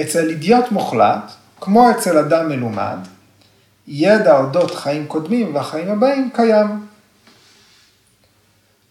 [0.00, 2.96] אצל אידיוט מוחלט, כמו אצל אדם מלומד,
[3.86, 6.86] ידע אודות חיים קודמים והחיים הבאים קיים.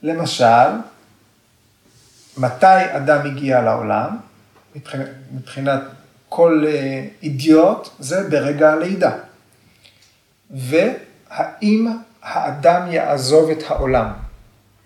[0.03, 0.69] למשל,
[2.37, 4.17] מתי אדם הגיע לעולם,
[5.31, 5.81] מבחינת,
[6.29, 9.11] כל אה, אידיוט, זה ברגע הלידה.
[10.51, 11.87] והאם
[12.21, 14.11] האדם יעזוב את העולם?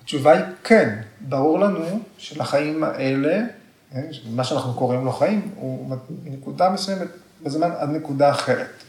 [0.04, 3.44] התשובה היא כן, ברור לנו שלחיים האלה
[4.30, 7.08] מה שאנחנו קוראים לו חיים, הוא מנקודה מסוימת
[7.44, 8.84] בזמן עד נקודה אחרת.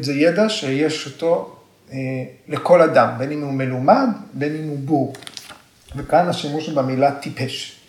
[0.00, 1.56] זה ידע שיש אותו
[1.92, 1.96] אה,
[2.48, 5.12] לכל אדם, בין אם הוא מלומד, בין אם הוא בור.
[5.96, 7.80] וכאן השימוש במילה טיפש.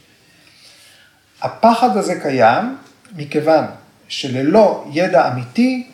[1.42, 2.78] הפחד הזה קיים
[3.16, 3.66] מכיוון
[4.08, 5.88] שללא ידע אמיתי,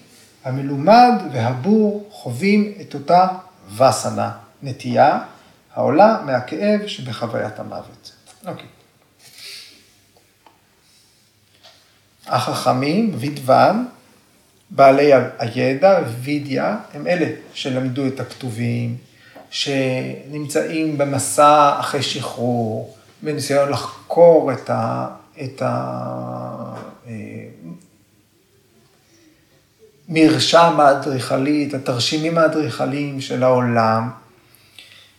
[0.43, 3.27] המלומד והבור חווים את אותה
[3.77, 4.31] וסנה,
[4.63, 5.19] נטייה,
[5.73, 8.11] העולה מהכאב שבחוויית המוות.
[8.47, 8.74] אוקיי.
[12.27, 13.85] החכמים, וידוון,
[14.69, 18.97] בעלי הידע, וידיה, הם אלה שלמדו את הכתובים,
[19.49, 25.07] שנמצאים במסע אחרי שחרור, בניסיון לחקור את ה...
[25.43, 26.75] את ה
[30.09, 34.09] מרשם האדריכלי, את התרשימים האדריכליים של העולם?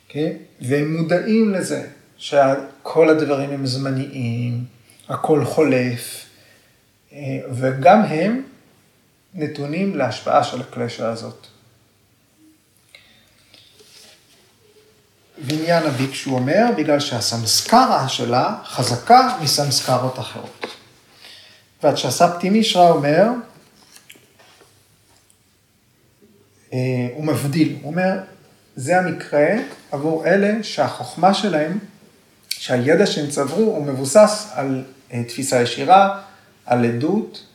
[0.09, 0.33] כן?
[0.61, 1.87] והם מודעים לזה
[2.19, 4.65] שכל הדברים הם זמניים,
[5.09, 6.26] הכל חולף, אה,
[7.51, 8.43] וגם הם
[9.35, 11.47] נתונים להשפעה של הקלשה הזאת.
[15.39, 20.67] ועניין הביקשו אומר, בגלל שהסמסקרה שלה חזקה מסמסקרות אחרות.
[21.83, 23.25] והצ'ספטי מישרא אומר,
[26.73, 26.79] אה,
[27.15, 28.13] הוא מבדיל, הוא אומר,
[28.77, 29.49] זה המקרה
[29.93, 31.79] עבור אלה שהחוכמה שלהם
[32.49, 36.23] שהידע שהם צברו הוא מבוסס על אה, תפיסה ישירה,
[36.67, 37.47] על עדות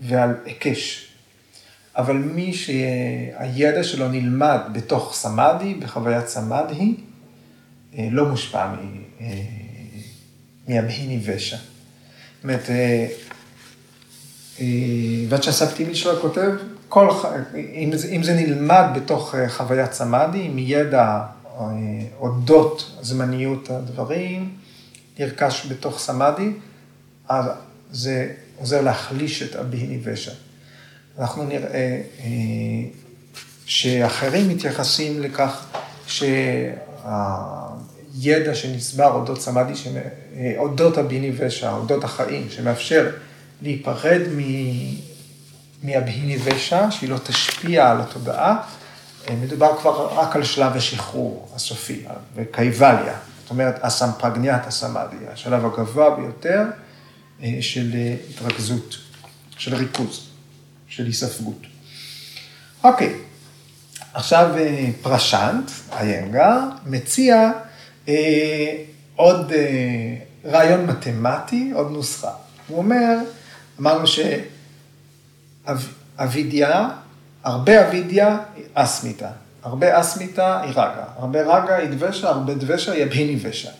[0.00, 1.12] ועל היקש.
[1.96, 6.94] אבל מי שהידע שלו נלמד בתוך סמאדי, בחוויית סמאדי,
[7.98, 8.74] אה, לא מושפע
[10.68, 11.56] מהבהיני ושע.
[11.56, 12.70] זאת אומרת,
[15.28, 16.50] וצ'ה סבתימי שלו כותב,
[16.88, 17.08] כל,
[17.54, 21.22] אם, זה, אם זה נלמד בתוך חוויית סמאדי, עם ידע
[22.18, 24.54] אודות זמניות הדברים,
[25.18, 26.50] נרכש בתוך סמאדי,
[27.96, 30.32] זה עוזר להחליש את הביהיני ושע.
[31.18, 32.26] אנחנו נראה אה,
[33.66, 35.66] שאחרים מתייחסים לכך
[36.06, 36.34] שהידע
[38.54, 39.72] שנצבר אודות סמאדי,
[40.36, 43.10] אה, אודות הביהיני ושע, אודות החיים, שמאפשר
[43.62, 44.20] להיפרד
[45.82, 48.62] מהביהיני ושע, שהיא לא תשפיע על התודעה,
[49.42, 52.04] מדובר כבר רק על שלב השחרור הסופי,
[52.34, 56.85] וקייבליה, זאת אומרת, הסמפרגניית הסמאדיה, השלב הגבוה ביותר אה,
[57.60, 58.96] של אה, התרכזות,
[59.58, 60.26] של ריכוז,
[60.88, 61.62] של היספגות.
[62.84, 63.14] אוקיי,
[64.14, 67.50] עכשיו אה, פרשנט, איינגר, מציע
[68.08, 68.72] אה,
[69.16, 72.30] עוד אה, רעיון מתמטי, עוד נוסחה.
[72.68, 73.16] הוא אומר,
[73.80, 74.06] אמרנו
[76.16, 76.88] שאבידיה,
[77.44, 78.38] הרבה אבידיה
[78.74, 79.30] אסמיתה.
[79.62, 83.70] הרבה אסמיתה היא רגה, הרבה רגה היא דבשה, הרבה דבשה היא אבהיני ושע.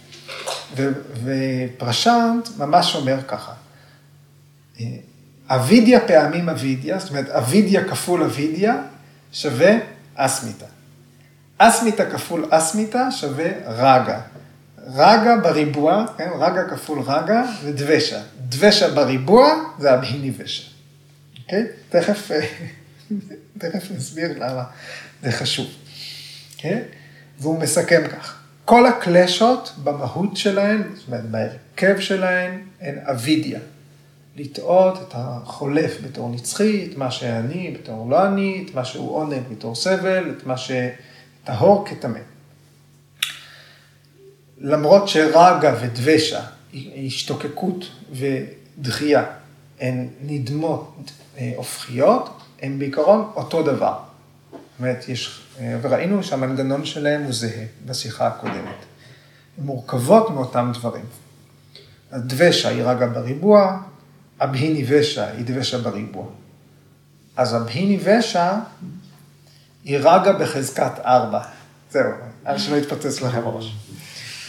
[1.25, 3.53] ופרשנט ממש אומר ככה,
[5.49, 8.77] אבידיה פעמים אבידיה, זאת אומרת אבידיה כפול אבידיה
[9.33, 9.73] שווה
[10.15, 10.67] אסמיתה.
[11.59, 14.21] אסמיתה כפול אסמיתה שווה רגה.
[14.87, 18.21] רגה בריבוע, כן, רגה כפול רגה זה דבשה.
[18.49, 20.69] דבשה בריבוע זה אבהיני ושע.
[21.43, 21.67] אוקיי?
[21.89, 22.31] תכף
[23.59, 24.65] תכף נסביר למה
[25.23, 25.67] זה חשוב.
[26.57, 26.83] כן?
[27.39, 28.36] והוא מסכם כך,
[28.67, 33.61] כל הקלשות במהות שלהן, זאת אומרת בהרכב שלהן, הן אבידיה.
[34.37, 39.43] לטעות את החולף בתור נצחי, את מה שאני בתור לא אני, את מה שהוא עונג
[39.51, 42.19] בתור סבל, את מה שטהור כטמא.
[44.59, 46.41] למרות שרגה ודבשה,
[47.07, 49.25] השתוקקות ודחייה,
[49.81, 52.31] הן נדמות אה, הופכיות,
[52.63, 54.06] הם בעיקרון אותו דבר.
[54.79, 58.85] אומרת, יש, אה, וראינו שהמנגנון שלהם הוא זהה בשיחה הקודמת.
[59.59, 61.05] הן מורכבות מאותם דברים.
[62.13, 63.83] הדבשה היא רגע בריבוע,
[64.41, 66.27] אבהיני ושע היא דבשה בריבוע.
[67.37, 68.59] אז אבהיני ושע
[69.85, 71.41] היא רגע בחזקת ארבע.
[71.91, 72.11] זהו,
[72.47, 73.75] אל שלא יתפוצץ לכם הראש.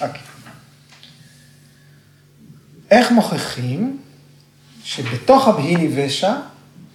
[0.01, 0.21] אוקיי.
[2.91, 3.99] איך מוכיחים
[4.83, 6.33] שבתוך אבהיני ושע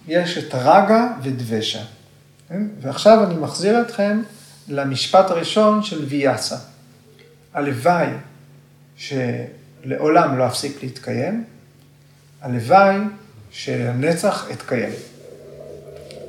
[0.07, 1.83] יש את רגה ודבשה.
[2.53, 2.67] כן?
[2.81, 4.21] ועכשיו אני מחזיר אתכם
[4.67, 6.55] למשפט הראשון של ויאסה.
[7.53, 8.07] הלוואי
[8.97, 11.43] שלעולם לא אפסיק להתקיים,
[12.41, 12.97] הלוואי
[13.51, 14.93] שלנצח אתקיים.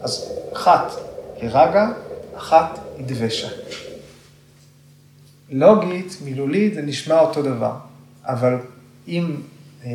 [0.01, 0.93] אז אחת
[1.41, 1.93] היא רגה,
[2.37, 3.49] אחת היא דבשה.
[5.51, 7.77] לוגית, מילולית, זה נשמע אותו דבר,
[8.25, 8.57] אבל
[9.09, 9.37] אם,
[9.85, 9.91] אה,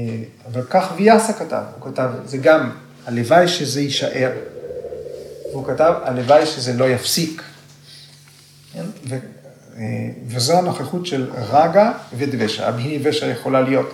[0.51, 2.71] אבל כך ויאסה כתב, הוא כתב, זה גם
[3.05, 4.31] הלוואי שזה יישאר.
[5.51, 7.43] והוא כתב, הלוואי שזה לא יפסיק.
[8.73, 8.85] כן?
[9.09, 9.17] ו,
[9.77, 12.67] אה, וזו הנוכחות של רגע ודבשה.
[12.67, 13.89] הבהיני ושע יכולה להיות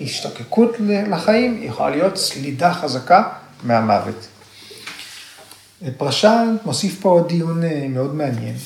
[0.00, 0.76] השתוקקות
[1.10, 3.28] לחיים, יכולה להיות סלידה חזקה
[3.62, 4.28] מהמוות.
[5.96, 8.56] פרשן מוסיף פה עוד דיון אה, מאוד מעניין.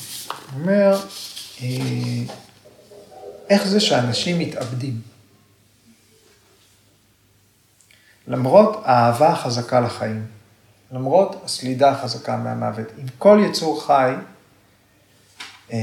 [0.53, 0.99] הוא אומר,
[1.61, 1.67] אה,
[3.49, 5.01] איך זה שאנשים מתאבדים?
[8.27, 10.25] למרות האהבה החזקה לחיים,
[10.91, 14.13] למרות הסלידה החזקה מהמוות, אם כל יצור חי,
[15.71, 15.77] אה,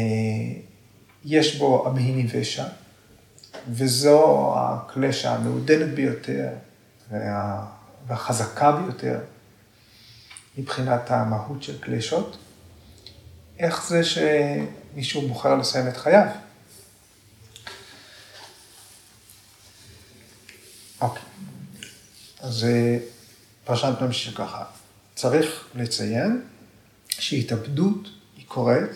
[1.24, 2.64] יש בו אבהיני ושע,
[3.68, 6.48] וזו הקלשה המעודנת ביותר
[7.10, 7.66] וה...
[8.06, 9.20] והחזקה ביותר
[10.58, 12.36] מבחינת המהות של קלשות.
[13.58, 16.26] איך זה שמישהו בוחר לסיים את חייו?
[21.00, 21.22] אוקיי.
[22.40, 22.98] אז אה,
[23.64, 24.64] פרשנת ממשיך ככה,
[25.18, 26.42] צריך לציין
[27.08, 28.90] שהתאבדות היא קורית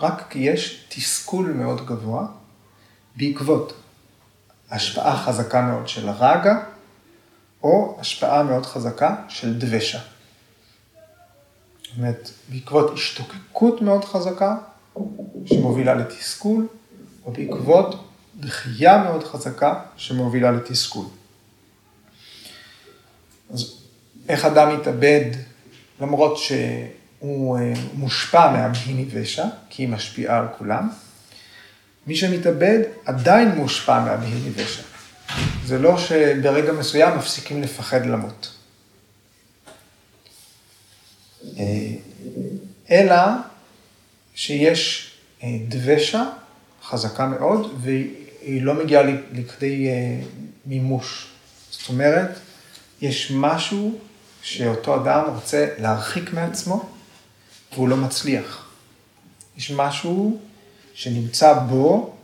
[0.00, 2.26] רק כי יש תסכול מאוד גבוה
[3.16, 3.72] בעקבות
[4.70, 6.64] השפעה חזקה מאוד של רגע
[7.62, 9.98] או השפעה מאוד חזקה של דבשה.
[9.98, 14.56] זאת אומרת, בעקבות השתוקקות מאוד חזקה
[15.46, 16.66] שמובילה לתסכול,
[17.24, 18.08] או בעקבות
[18.40, 21.06] דחייה מאוד חזקה שמובילה לתסכול.
[23.50, 23.81] אז
[24.28, 25.30] איך אדם מתאבד
[26.00, 30.90] למרות שהוא אה, מושפע מהבהיני ושע, כי היא משפיעה על כולם?
[32.06, 34.82] מי שמתאבד עדיין מושפע מהבהיני ושע.
[35.64, 38.54] זה לא שברגע מסוים מפסיקים לפחד למות.
[41.58, 41.64] אה,
[42.90, 43.22] אלא
[44.34, 45.12] שיש
[45.42, 46.24] אה, דבשה
[46.82, 49.02] חזקה מאוד, והיא לא מגיעה
[49.32, 49.88] לכדי
[50.66, 51.26] מימוש.
[51.70, 52.30] זאת אומרת,
[53.00, 53.98] יש משהו
[54.42, 56.88] שאותו אדם רוצה להרחיק מעצמו,
[57.72, 58.66] והוא לא מצליח.
[59.56, 60.38] יש משהו
[60.94, 62.14] שנמצא בו,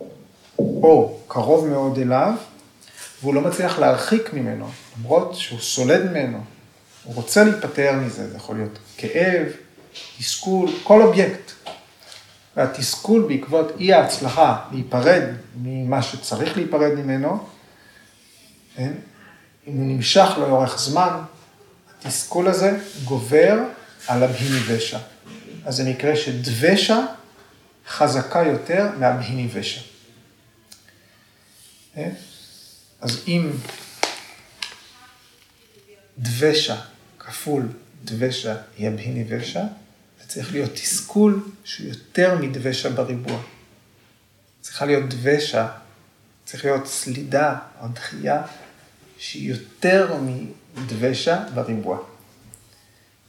[0.58, 2.32] או קרוב מאוד אליו,
[3.22, 6.38] והוא לא מצליח להרחיק ממנו, למרות שהוא סולד ממנו.
[7.04, 9.46] הוא רוצה להיפטר מזה, זה יכול להיות כאב,
[10.18, 11.52] תסכול, כל אובייקט.
[12.56, 15.22] והתסכול בעקבות אי ההצלחה להיפרד
[15.62, 17.46] ממה שצריך להיפרד ממנו,
[18.76, 18.92] כן?
[19.66, 21.18] אם הוא נמשך לאורך זמן,
[22.00, 23.58] התסכול הזה גובר
[24.06, 24.98] על הבהיני ושע.
[25.64, 27.06] אז זה מקרה שדבשה
[27.88, 29.80] חזקה יותר מהבהיני ושע.
[31.94, 32.12] כן?
[33.00, 33.50] אז אם
[36.18, 36.80] דבשה
[37.18, 37.68] כפול
[38.04, 39.62] דבשה היא הבהיני ושע,
[40.20, 43.42] זה צריך להיות תסכול שהוא יותר מדבשה בריבוע.
[44.60, 45.68] צריכה להיות דבשה,
[46.44, 48.42] צריך להיות סלידה או דחייה
[49.34, 50.16] יותר
[50.76, 51.98] מדבשה בריבוע.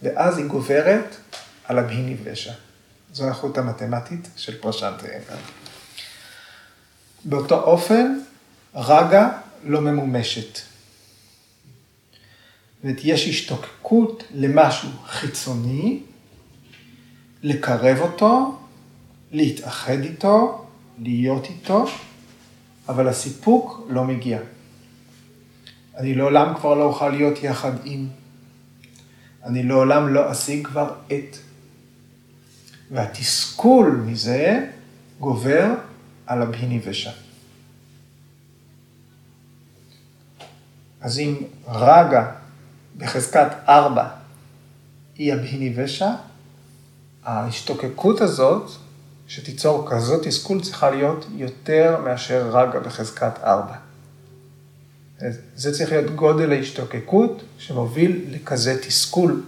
[0.02, 1.16] ואז היא גוברת
[1.64, 2.54] על הבהיני ושע.
[3.14, 4.94] זו האיכות המתמטית של פרשת
[7.26, 8.20] באותו אופן,
[8.76, 9.30] רגה
[9.64, 10.60] לא ממומשת.
[12.84, 16.00] זאת יש השתוקקות למשהו חיצוני,
[17.44, 18.60] לקרב אותו,
[19.32, 20.66] להתאחד איתו,
[21.00, 21.86] להיות איתו,
[22.90, 24.40] אבל הסיפוק לא מגיע.
[26.00, 28.08] אני לעולם כבר לא אוכל להיות יחד עם.
[29.46, 31.38] אני לעולם לא אשיג כבר את.
[32.92, 34.66] והתסכול מזה
[35.20, 35.66] גובר
[36.28, 37.12] על הבהיני ושם.
[41.02, 41.36] אז אם
[41.68, 42.32] רגע
[42.98, 44.08] בחזקת ארבע
[45.16, 46.12] היא הבהיני ושע,
[47.24, 48.72] ההשתוקקות הזאת,
[49.28, 53.89] שתיצור כזאת תסכול, צריכה להיות יותר מאשר רגע בחזקת ארבע.
[55.56, 59.44] זה צריך להיות גודל ההשתוקקות שמוביל לכזה תסכול,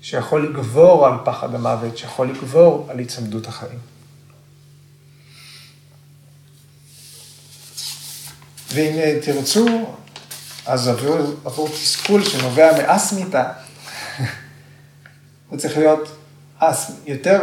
[0.00, 3.78] שיכול לגבור על פחד המוות, שיכול לגבור על הצמדות החיים.
[8.72, 9.66] ואם תרצו,
[10.66, 13.52] אז עבור, עבור תסכול שנובע מאסמיתה,
[15.48, 16.08] הוא צריך להיות
[16.58, 17.40] אס, יותר,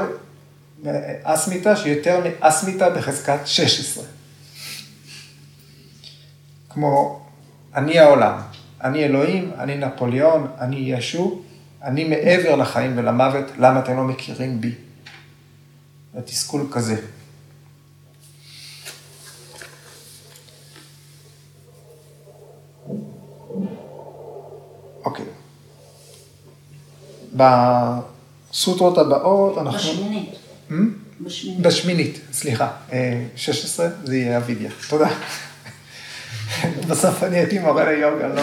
[1.23, 4.03] אסמיתה שיותר מאסמיתה בחזקת 16.
[6.69, 7.20] כמו
[7.75, 8.41] אני העולם,
[8.83, 11.41] אני אלוהים, אני נפוליאון, אני ישו,
[11.83, 14.75] אני מעבר לחיים ולמוות, למה אתם לא מכירים בי?
[16.17, 16.95] התסכול כזה.
[25.05, 25.25] אוקיי.
[27.33, 29.77] בסוטרות הבאות אנחנו...
[29.77, 30.29] בשמינית.
[30.69, 30.73] Hmm?
[31.21, 31.61] בשמינית.
[31.61, 32.71] בשמינית, סליחה.
[33.35, 34.71] 16 זה יהיה אבידיה.
[34.89, 35.09] תודה.
[36.87, 38.41] בסוף אני הייתי מורה ליוגה, לא?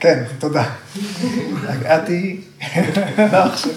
[0.00, 0.64] כן, תודה.
[1.70, 2.40] נגעתי,
[3.18, 3.72] לא עכשיו.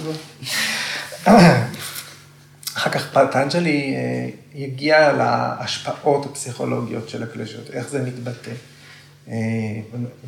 [2.77, 3.95] אחר כך פטנג'לי
[4.55, 8.51] יגיע להשפעות הפסיכולוגיות של הקלשות, איך זה מתבטא.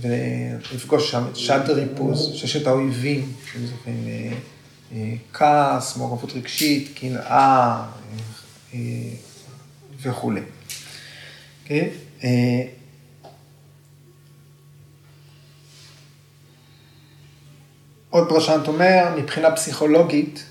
[0.02, 3.34] ולפגוש שם את שד ריפוז, ששת האויבים,
[5.34, 7.84] כעס, מעורבות רגשית, קנאה
[10.06, 10.42] וכולי.
[11.64, 11.90] אוקיי?
[18.10, 20.46] עוד פרשנט אומר, מבחינה פסיכולוגית,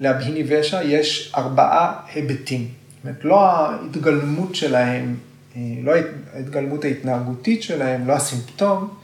[0.00, 2.68] להבהיני ושע יש ארבעה היבטים.
[2.68, 5.16] זאת אומרת, לא ההתגלמות שלהם,
[5.56, 5.92] לא
[6.34, 8.94] ההתגלמות ההתנהגותית שלהם, לא הסימפטום,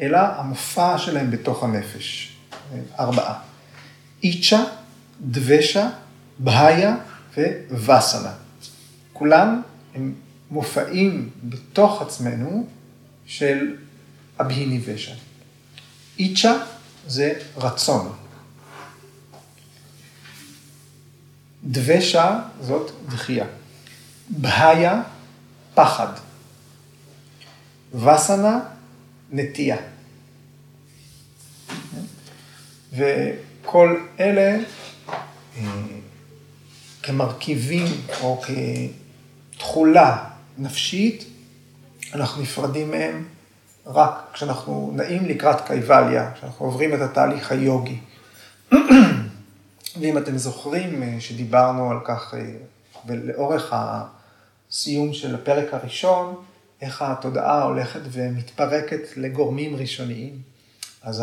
[0.00, 2.36] אלא המופע שלהם בתוך הנפש.
[2.98, 3.38] ארבעה.
[4.22, 4.64] איצ'ה,
[5.20, 5.88] דבשה,
[6.38, 6.96] בהיה
[7.70, 8.32] ווסנה.
[9.18, 9.62] כולם
[9.94, 10.14] הם
[10.50, 12.66] מופעים בתוך עצמנו
[13.26, 13.76] של
[14.40, 15.14] אבהיני ושע.
[16.18, 16.56] איצ'ה
[17.06, 18.12] זה רצון.
[21.64, 23.46] דבשה זאת דחייה.
[24.28, 25.02] בהיה,
[25.74, 26.12] פחד.
[27.94, 28.60] וסנה,
[29.32, 29.76] נטייה.
[32.92, 34.58] וכל אלה
[37.02, 37.86] כמרכיבים
[38.20, 38.42] או
[39.56, 40.24] כתכולה
[40.58, 41.24] נפשית,
[42.14, 43.24] אנחנו נפרדים מהם
[43.86, 47.98] רק כשאנחנו נעים לקראת קייבליה, כשאנחנו עוברים את התהליך היוגי.
[50.00, 52.40] ואם אתם זוכרים אה, שדיברנו על כך אה,
[53.06, 56.44] ולאורך הסיום של הפרק הראשון,
[56.80, 60.38] איך התודעה הולכת ומתפרקת לגורמים ראשוניים.
[61.02, 61.22] אז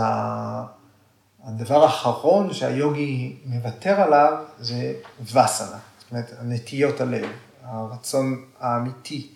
[1.43, 7.25] הדבר האחרון שהיוגי מוותר עליו זה וסנה, זאת אומרת, נטיות הלב,
[7.63, 9.27] הרצון האמיתי.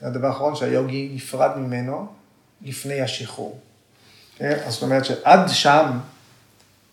[0.00, 2.06] זה הדבר האחרון שהיוגי נפרד ממנו
[2.62, 3.60] לפני השחרור.
[4.36, 4.58] כן?
[4.66, 5.98] אז זאת אומרת שעד שם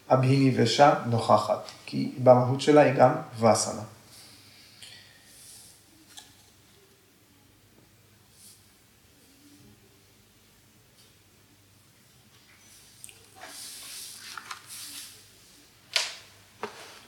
[0.10, 3.82] אבהיני ושם נוכחת, כי במהות שלה היא גם וסנה.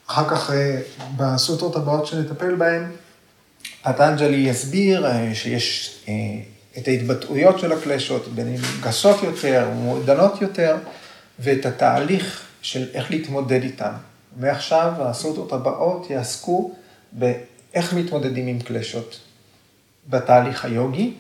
[0.08, 0.82] אחר כך אה,
[1.18, 2.92] בסוטרות הבאות שנטפל בהן,
[3.84, 6.14] פטנג'לי יסביר אה, שיש אה,
[6.78, 10.76] את ההתבטאויות של הקלשות, בין אם גסות יותר, מועדנות יותר,
[11.40, 13.92] ואת התהליך של איך להתמודד איתן.
[14.38, 16.72] מעכשיו הסוטרות הבאות יעסקו
[17.12, 19.20] באיך מתמודדים עם קלשות
[20.10, 21.14] בתהליך היוגי,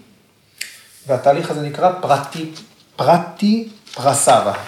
[1.07, 2.51] והתהליך הזה נקרא פרטי,
[2.95, 4.63] פרטי פרסרה.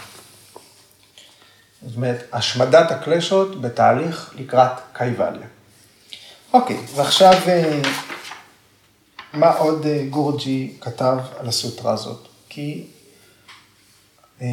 [1.86, 5.48] זאת אומרת, השמדת הקלשות בתהליך לקראת קייבליה.
[6.56, 7.82] אוקיי, ועכשיו, אה,
[9.34, 12.28] מה עוד אה, גורג'י כתב על הסוטרה הזאת?
[12.50, 12.88] כי
[14.42, 14.48] אה,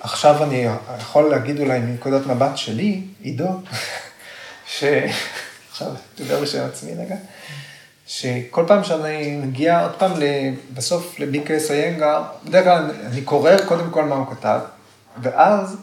[0.00, 0.66] עכשיו אני
[0.98, 3.48] יכול להגיד אולי מנקודת מבט שלי, עידו,
[4.78, 4.84] ש...
[5.70, 7.16] עכשיו, תדבר בשם עצמי רגע,
[8.06, 10.12] שכל פעם שאני מגיע עוד פעם
[10.74, 14.60] בסוף לביקס איינגר, בדרך כלל אני קורא קודם כל מה הוא כתב,
[15.22, 15.76] ואז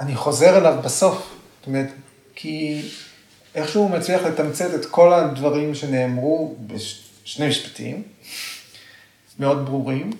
[0.00, 1.35] אני חוזר אליו בסוף.
[1.66, 1.88] אומרת,
[2.34, 2.82] כי
[3.54, 8.02] איכשהו הוא מצליח לתמצת את כל הדברים שנאמרו בשני משפטים,
[9.38, 10.10] מאוד ברורים,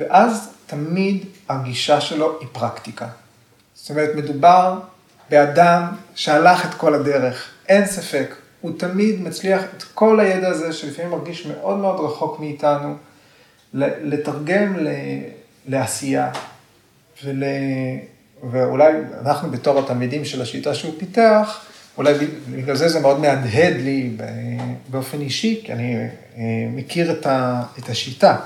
[0.00, 3.08] ואז תמיד הגישה שלו היא פרקטיקה.
[3.74, 4.80] זאת אומרת, מדובר
[5.30, 8.34] באדם שהלך את כל הדרך, אין ספק.
[8.60, 12.96] הוא תמיד מצליח את כל הידע הזה, שלפעמים מרגיש מאוד מאוד רחוק מאיתנו,
[13.74, 14.76] לתרגם
[15.66, 16.30] לעשייה,
[17.24, 17.42] ול...
[18.50, 21.64] ואולי אנחנו בתור התלמידים של השיטה שהוא פיתח,
[21.98, 22.14] אולי
[22.50, 24.16] בגלל זה זה מאוד מהדהד לי
[24.88, 27.12] באופן אישי, כי אני אה, מכיר
[27.78, 28.36] את, השיטה.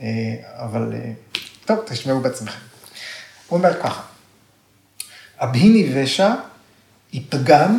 [0.00, 1.12] אה, אבל אה,
[1.64, 2.60] טוב, תשמעו בעצמכם.
[3.48, 4.02] הוא אומר ככה,
[5.38, 6.34] אבהיני ושע
[7.12, 7.78] היא פגם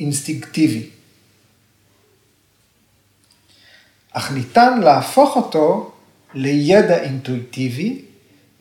[0.00, 0.90] אינסטינקטיבי,
[4.12, 5.92] אך ניתן להפוך אותו
[6.34, 8.02] לידע אינטואיטיבי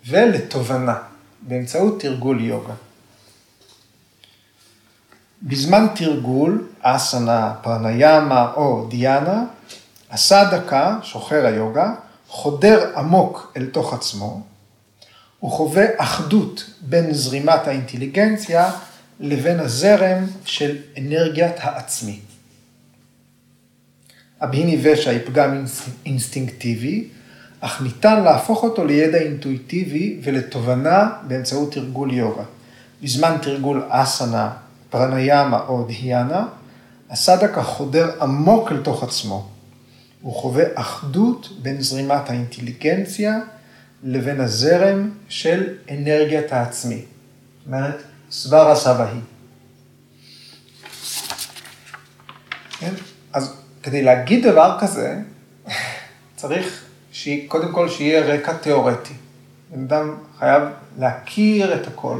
[0.07, 0.97] ולתובנה
[1.47, 2.73] באמצעות תרגול יוגה.
[5.43, 9.43] בזמן תרגול, אסנה, פרניאמה או דיאנה,
[10.09, 11.93] הסדקה, שוחר היוגה,
[12.27, 14.41] חודר עמוק אל תוך עצמו,
[15.39, 18.71] הוא חווה אחדות בין זרימת האינטליגנציה
[19.19, 22.19] לבין הזרם של אנרגיית העצמי.
[24.41, 25.65] אבהיני ושע היא פגם
[26.05, 27.07] אינסטינקטיבי,
[27.59, 32.43] אך ניתן להפוך אותו לידע אינטואיטיבי ולתובנה באמצעות תרגול יוגה.
[33.03, 34.51] בזמן תרגול אסנה,
[34.89, 36.45] פרניאמה או דהיאנה,
[37.09, 39.49] הסדקה חודר עמוק אל תוך עצמו.
[40.21, 43.39] הוא חווה אחדות בין זרימת האינטליגנציה
[44.03, 46.95] לבין הזרם של אנרגיית העצמי.
[46.95, 48.01] זאת אומרת,
[48.31, 49.19] סברה סבהי.
[52.79, 52.93] כן?
[53.33, 53.53] אז
[53.83, 55.19] כדי להגיד דבר כזה,
[56.35, 56.86] צריך
[57.47, 59.13] קודם כל שיהיה רקע תיאורטי.
[59.71, 60.63] בן אדם חייב
[60.99, 62.19] להכיר את הכל,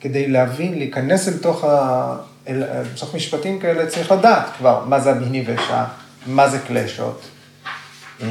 [0.00, 2.16] כדי להבין, להיכנס אל תוך, ה...
[2.48, 2.62] אל...
[2.94, 5.84] בתוך משפטים כאלה, צריך לדעת כבר מה זה הביני ושע,
[6.26, 7.22] מה זה קלשות,
[8.22, 8.26] אה,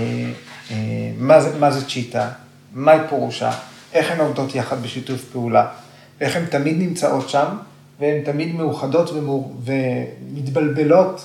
[0.72, 0.76] אה,
[1.18, 2.30] מה זה, מה זה צ'יטה,
[2.74, 3.52] מהי פירושה,
[3.94, 5.68] איך הן עובדות יחד בשיתוף פעולה,
[6.20, 7.48] ואיך הן תמיד נמצאות שם,
[8.00, 9.56] והן תמיד מאוחדות ומור...
[9.66, 11.22] ומתבלבלות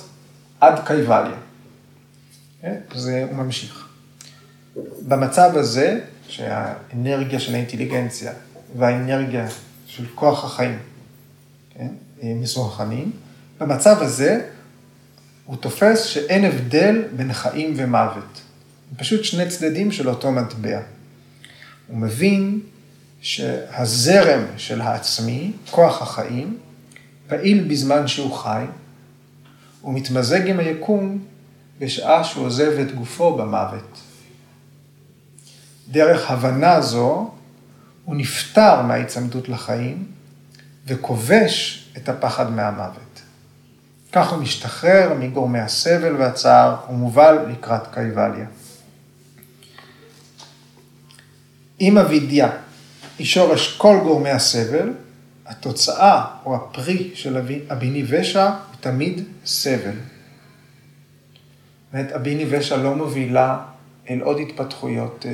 [0.61, 1.42] עד קייבליה.
[2.63, 3.35] זה כן?
[3.35, 3.87] הוא ממשיך.
[5.07, 8.33] במצב הזה, שהאנרגיה של האינטליגנציה
[8.77, 9.47] והאנרגיה
[9.87, 10.79] של כוח החיים
[11.75, 11.87] כן,
[12.21, 13.11] מסונכנים,
[13.59, 14.41] במצב הזה
[15.45, 18.41] הוא תופס שאין הבדל בין חיים ומוות.
[18.91, 20.79] הם פשוט שני צדדים של אותו מטבע.
[21.87, 22.59] הוא מבין
[23.21, 26.57] שהזרם של העצמי, כוח החיים,
[27.27, 28.65] פעיל בזמן שהוא חי,
[29.81, 31.25] הוא מתמזג עם היקום
[31.83, 33.99] בשעה שהוא עוזב את גופו במוות.
[35.91, 37.31] דרך הבנה זו,
[38.05, 40.05] הוא נפטר מההיצמדות לחיים
[40.87, 43.21] וכובש את הפחד מהמוות.
[44.11, 48.45] כך הוא משתחרר מגורמי הסבל והצער ומובל לקראת קייבליה.
[51.81, 52.49] אם אבידיה
[53.19, 54.93] היא שורש כל גורמי הסבל,
[55.45, 60.12] התוצאה או הפרי של הביני ושע הוא תמיד סבל.
[61.93, 63.59] באמת, הביני ושע לא מובילה
[64.09, 65.31] אל עוד התפתחויות אה,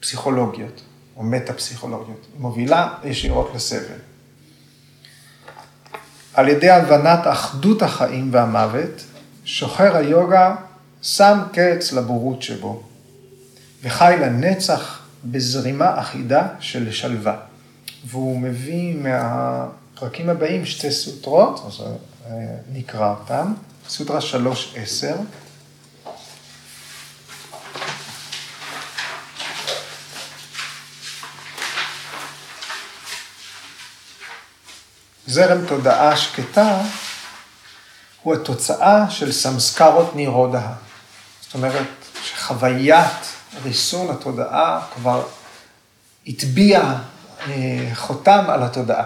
[0.00, 0.82] פסיכולוגיות
[1.16, 3.98] או מטה-פסיכולוגיות, היא מובילה ישירות לסבל.
[6.34, 9.04] על ידי הבנת אחדות החיים והמוות,
[9.44, 10.54] שוחר היוגה
[11.02, 12.82] שם קץ לבורות שבו,
[13.82, 17.36] וחי לנצח בזרימה אחידה של שלווה.
[18.06, 21.80] והוא מביא מהפרקים הבאים שתי סוטרות, אז
[22.26, 22.32] אה,
[22.72, 23.52] נקרא אותם,
[23.88, 25.06] סוטרה 3.10.
[35.26, 36.78] זרם תודעה שקטה
[38.22, 40.68] הוא התוצאה של סמסקרות נירודה.
[41.40, 41.88] זאת אומרת,
[42.24, 43.26] שחוויית
[43.64, 45.26] ריסון התודעה כבר
[46.26, 46.98] הטביעה
[47.48, 49.04] אה, חותם על התודעה.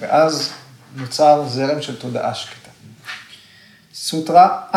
[0.00, 0.52] ואז
[0.94, 2.70] נוצר זרם של תודעה שקטה.
[3.94, 4.76] סוטרה 4.10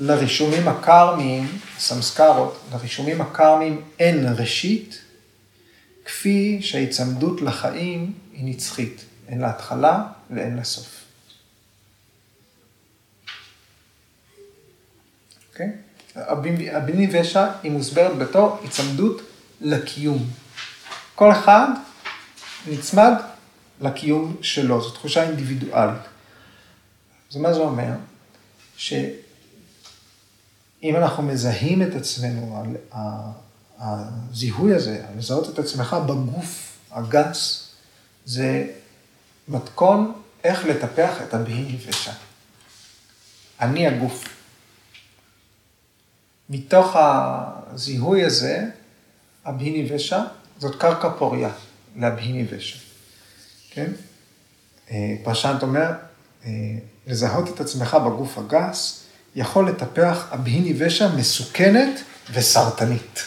[0.00, 5.00] לרישומים הקרמיים, סמסקרות, לרישומים הקרמיים אין ראשית,
[6.04, 9.04] כפי שההיצמדות לחיים היא נצחית.
[9.28, 11.04] אין לה התחלה ואין לה סוף.
[15.52, 15.72] אוקיי?
[16.72, 19.22] הביני ושע היא מוסברת בתור היצמדות
[19.60, 20.30] לקיום.
[21.14, 21.68] כל אחד
[22.66, 23.12] נצמד
[23.80, 26.02] לקיום שלו, זו תחושה אינדיבידואלית.
[27.30, 27.92] אז מה זה אומר?
[30.86, 32.64] שאם אנחנו מזהים את עצמנו,
[33.78, 37.68] הזיהוי הזה, לזהות את עצמך בגוף הגס,
[38.24, 38.66] זה
[39.48, 40.12] מתכון
[40.44, 42.12] איך לטפח את הבהי ושם.
[43.60, 44.24] אני הגוף.
[46.50, 48.64] מתוך הזיהוי הזה,
[49.44, 50.20] הבהיני ושע,
[50.58, 51.50] זאת קרקע פוריה
[51.96, 52.78] להבהיני ושע.
[53.70, 53.92] כן?
[54.90, 55.92] אה, פרשנט אומר,
[56.44, 56.50] אה,
[57.06, 59.05] לזהות את עצמך בגוף הגס,
[59.36, 62.00] יכול לטפח הבהיני ושע מסוכנת
[62.32, 63.20] וסרטנית.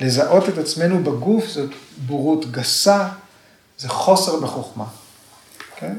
[0.00, 1.70] לזהות את עצמנו בגוף זאת
[2.06, 3.08] בורות גסה,
[3.78, 4.84] זה חוסר בחוכמה,
[5.76, 5.96] כן?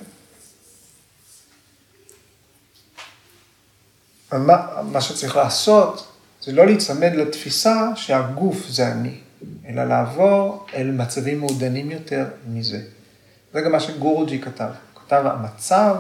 [4.32, 6.08] מה, מה שצריך לעשות
[6.42, 9.20] זה לא להיצמד לתפיסה שהגוף זה אני,
[9.68, 12.82] אלא לעבור אל מצבים מעודנים יותר מזה.
[13.54, 14.70] זה גם מה שגורג'י כתב.
[14.94, 15.96] הוא כתב המצב,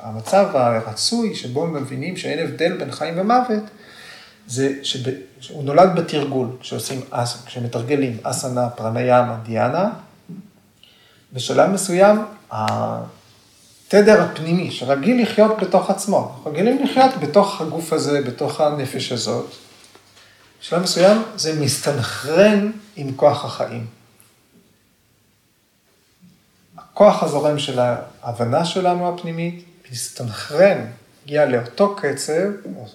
[0.00, 3.62] המצב הרצוי שבו מבינים שאין הבדל בין חיים ומוות,
[4.46, 4.74] זה
[5.40, 7.00] שהוא נולד בתרגול, כשעושים,
[7.46, 9.90] כשמתרגלים אסנה, פרניאמה, דיאנה,
[11.32, 19.12] בשלב מסוים, התדר הפנימי שרגיל לחיות בתוך עצמו, רגילים לחיות בתוך הגוף הזה, בתוך הנפש
[19.12, 19.46] הזאת,
[20.60, 23.86] בשלב מסוים זה מסתנכרן עם כוח החיים.
[26.94, 27.78] הכוח הזורם של
[28.22, 30.86] ההבנה שלנו הפנימית מסתנכרן,
[31.24, 32.42] הגיע לאותו קצב,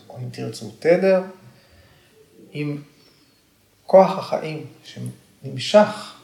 [0.09, 1.21] או אם תרצו תדר,
[2.51, 2.81] עם
[3.85, 6.15] כוח החיים שנמשך.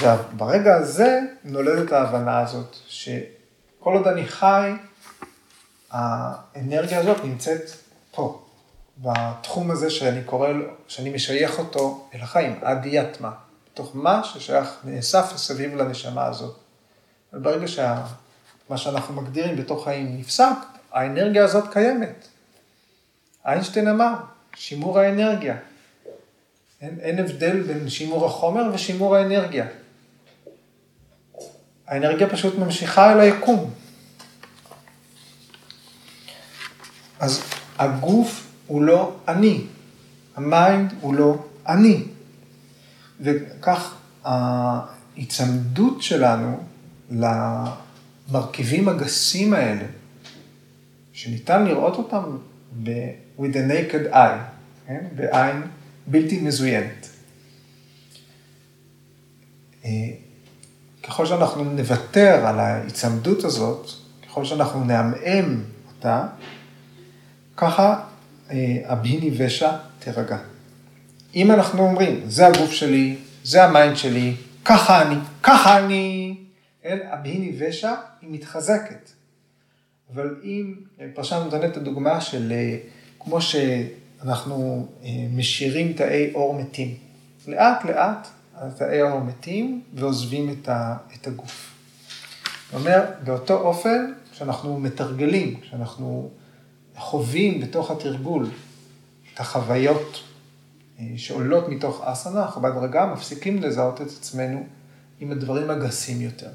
[0.00, 4.72] וברגע הזה נולדת ההבנה הזאת, שכל עוד אני חי,
[5.90, 7.70] האנרגיה הזאת נמצאת
[8.10, 8.42] פה,
[8.98, 10.48] בתחום הזה שאני קורא,
[10.88, 13.30] שאני משייך אותו אל החיים, אדיאטמה,
[13.72, 16.56] בתוך מה ששייך, נאסף סביב לנשמה הזאת.
[17.32, 18.06] וברגע שמה.
[18.76, 20.56] שאנחנו מגדירים בתוך חיים נפסק,
[20.92, 22.28] האנרגיה הזאת קיימת.
[23.46, 24.14] איינשטיין אמר,
[24.56, 25.56] שימור האנרגיה.
[26.80, 29.66] אין, אין הבדל בין שימור החומר ושימור האנרגיה.
[31.86, 33.70] האנרגיה פשוט ממשיכה אל היקום.
[37.20, 37.42] אז
[37.78, 39.66] הגוף הוא לא אני,
[40.36, 41.36] ה mind הוא לא
[41.68, 42.04] אני.
[43.20, 43.94] וכך
[44.24, 46.60] ההיצמדות שלנו
[47.10, 49.84] למרכיבים הגסים האלה,
[51.12, 52.22] שניתן לראות אותם
[52.82, 54.40] ב- with a naked eye,
[54.86, 55.04] כן?
[55.14, 55.62] בעין
[56.06, 57.08] בלתי מזוינת.
[59.84, 59.90] אה,
[61.02, 63.90] ככל שאנחנו נוותר על ההיצמדות הזאת,
[64.28, 66.26] ככל שאנחנו נעמעם אותה,
[67.56, 68.00] ככה
[68.50, 70.38] אה, ה abhinivesha תירגע.
[71.34, 76.36] אם אנחנו אומרים, זה הגוף שלי, זה ה mind שלי, ככה אני, ככה אני,
[76.84, 79.10] אז ה abhinivesha היא מתחזקת.
[80.14, 82.76] אבל אם, אה, פרשן נותן את הדוגמה של אה,
[83.20, 84.86] כמו שאנחנו
[85.30, 86.94] משאירים תאי עור מתים.
[87.46, 91.74] לאט לאט התאי עור מתים ועוזבים את, ה, את הגוף.
[92.72, 96.30] זאת אומרת, באותו אופן שאנחנו מתרגלים, שאנחנו
[96.96, 98.46] חווים בתוך התרגול
[99.34, 100.29] את החוויות אה,
[101.16, 104.66] שעולות מתוך אסנה, אנחנו בהדרגה מפסיקים לזהות את עצמנו
[105.20, 106.50] עם הדברים הגסים יותר.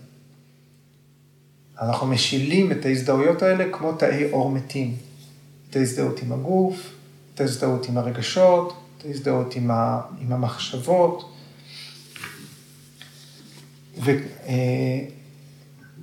[1.81, 4.95] אנחנו משילים את ההזדהויות האלה כמו תאי אור מתים.
[5.69, 6.91] את ההזדהות עם הגוף,
[7.33, 11.31] את ההזדהות עם הרגשות, את ההזדהות עם, ה, עם המחשבות.
[14.03, 14.11] ו,
[14.47, 15.05] אה,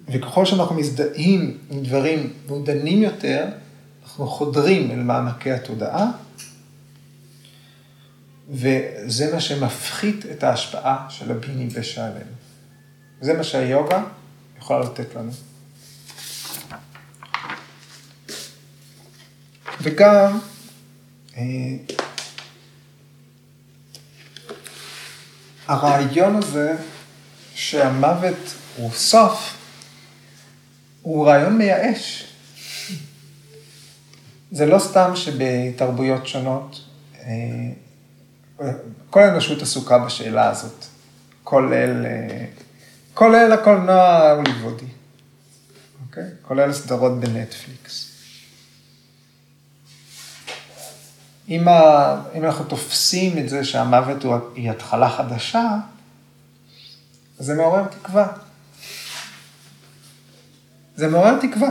[0.09, 3.47] וככל שאנחנו מזדהים עם דברים מעודנים יותר,
[4.05, 6.11] אנחנו חודרים אל מעמקי התודעה,
[8.53, 12.33] וזה מה שמפחית את ההשפעה של הביני בשעלינו.
[13.21, 14.03] זה מה שהיוגה
[14.59, 15.33] יכולה לתת לנו.
[19.83, 20.39] וגם
[21.37, 21.43] אה,
[25.67, 26.77] הרעיון הזה
[27.55, 29.57] שהמוות הוא סוף,
[31.03, 32.27] הוא רעיון מייאש.
[34.53, 36.81] זה לא סתם שבתרבויות שונות,
[37.21, 37.27] אה,
[39.11, 40.85] כל האנושות עסוקה בשאלה הזאת,
[41.45, 42.45] כולל, אה,
[43.15, 44.87] כולל הקולנוע ההוליוודי,
[46.07, 46.25] אוקיי?
[46.43, 48.09] כולל סדרות בנטפליקס.
[51.49, 55.69] אם, ה, אם אנחנו תופסים את זה שהמוות הוא, היא התחלה חדשה,
[57.41, 58.27] אז זה מעורר תקווה.
[60.97, 61.69] זה מעורר תקווה.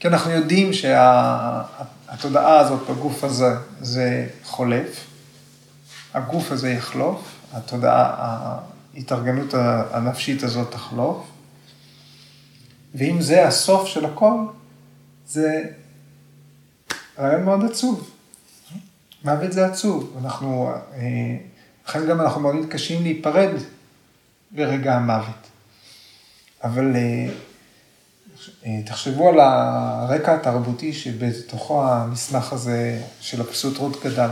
[0.00, 5.06] כי אנחנו יודעים שהתודעה שה, הזאת בגוף הזה זה חולף,
[6.14, 8.60] הגוף הזה יחלוף, התודעה,
[8.94, 9.54] ההתארגנות
[9.90, 11.26] הנפשית הזאת תחלוף,
[12.94, 14.38] ואם זה הסוף של הכל,
[15.26, 15.62] זה
[17.18, 18.10] רעיון מאוד עצוב.
[19.24, 21.36] מוות זה עצוב, אנחנו, אה,
[21.88, 23.50] לכן גם אנחנו מאוד מתקשים להיפרד
[24.50, 25.48] ברגע המוות.
[26.64, 27.28] אבל אה,
[28.66, 34.30] אה, תחשבו על הרקע התרבותי שבתוכו המסמך הזה של הפסות רות גדל.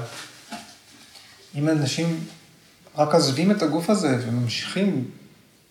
[1.55, 2.25] אם אנשים
[2.97, 5.11] רק עוזבים את הגוף הזה וממשיכים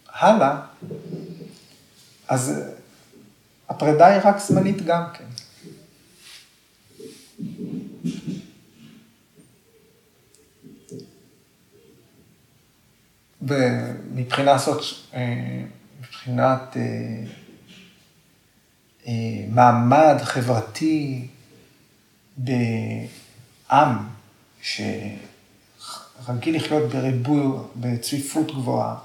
[0.09, 0.61] הלאה,
[2.27, 2.53] אז
[3.69, 5.25] הפרידה היא רק זמנית גם כן.
[13.41, 15.63] ומבחינה זאת, אה,
[15.99, 16.82] מבחינת אה,
[19.07, 21.27] אה, מעמד חברתי
[22.38, 23.97] בעם
[26.26, 28.95] שרגיל לחיות בריבוי, בצפיפות גבוהה,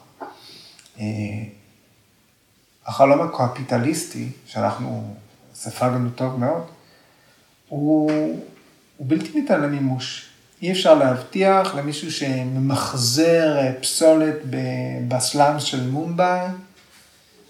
[2.87, 5.15] החלום הקפיטליסטי, שאנחנו
[5.55, 6.63] ספגנו טוב מאוד,
[7.69, 8.11] הוא,
[8.97, 10.27] הוא בלתי ניתן למימוש.
[10.63, 14.37] אי אפשר להבטיח למישהו שממחזר אה, פסולת
[15.09, 16.47] בסלאמס של מומבאי,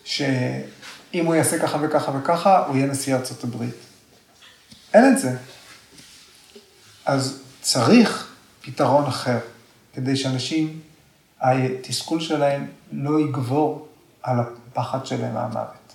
[0.04, 3.74] שאם הוא יעשה ככה וככה וככה, הוא יהיה נשיא ארצות הברית.
[4.94, 5.36] אין את זה.
[7.04, 9.38] אז צריך פתרון אחר,
[9.96, 10.80] כדי שאנשים,
[11.40, 13.88] התסכול שלהם לא יגבור
[14.22, 15.94] על הפחד שלהם מהמוות.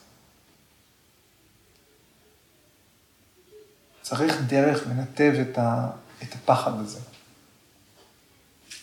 [4.02, 5.90] צריך דרך לנתב את, ה,
[6.24, 7.00] את הפחד הזה.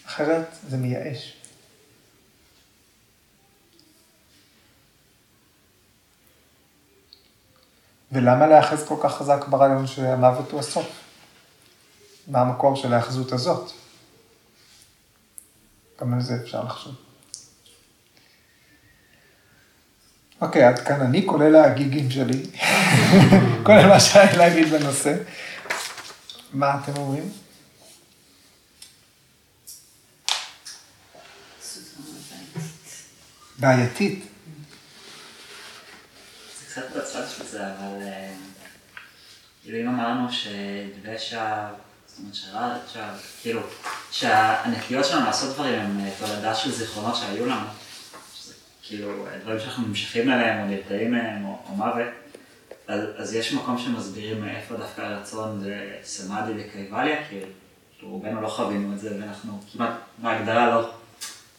[0.07, 1.37] אחרת זה מייאש.
[8.13, 10.89] ולמה להיאחז כל כך חזק ברעיון שהמוות הוא הסוף?
[12.27, 13.73] מה המקור של ההאחזות הזאת?
[16.01, 16.95] גם על זה אפשר לחשוב.
[20.41, 22.43] אוקיי, עד כאן אני, כולל הגיגים שלי,
[23.67, 25.15] כולל מה שהיה להגיד בנושא.
[26.53, 27.33] מה אתם אומרים?
[33.59, 34.25] בעייתית.
[36.59, 38.33] זה קצת בצד של זה, אבל אה,
[39.63, 41.69] כאילו אם אמרנו שדבשה,
[42.19, 43.61] זאת אומרת שרע, כאילו,
[44.11, 47.67] שהנטיות שלנו לעשות דברים הם אה, תולדה של זיכרונות שהיו לנו,
[48.35, 52.09] שזה כאילו דברים שאנחנו ממשיכים אליהם או נרתעים מהם או מוות.
[52.89, 57.47] אז, אז יש מקום שמסבירים מאיפה דווקא הרצון זה סמאדי וקייבליה, כאילו,
[58.03, 60.91] רובנו לא חווינו את זה, ואנחנו כמעט בהגדרה לא,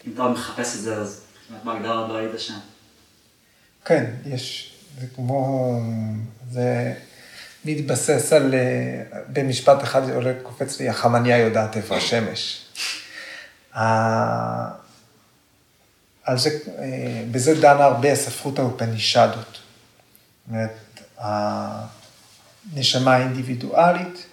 [0.08, 2.60] אם אתה מחפש את זה, אז כמעט בהגדרה לא היית שם.
[3.86, 5.72] כן, יש, זה כמו,
[6.52, 6.94] זה
[7.66, 12.66] מתבסס על, אה, במשפט אחד עולה, קופץ לי, החמניה יודעת איפה השמש.
[16.24, 19.36] על זה, אה, בזה דנה הרבה הספרות האופנישדות.
[19.36, 21.02] זאת אומרת,
[22.74, 24.26] הנשמה האינדיבידואלית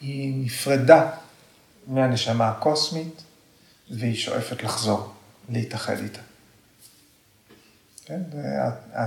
[0.00, 1.10] היא נפרדה
[1.86, 3.22] מהנשמה הקוסמית,
[3.90, 5.12] והיא שואפת לחזור,
[5.48, 6.20] להתאחד איתה.
[8.04, 8.38] כן, זה
[8.96, 9.06] אה,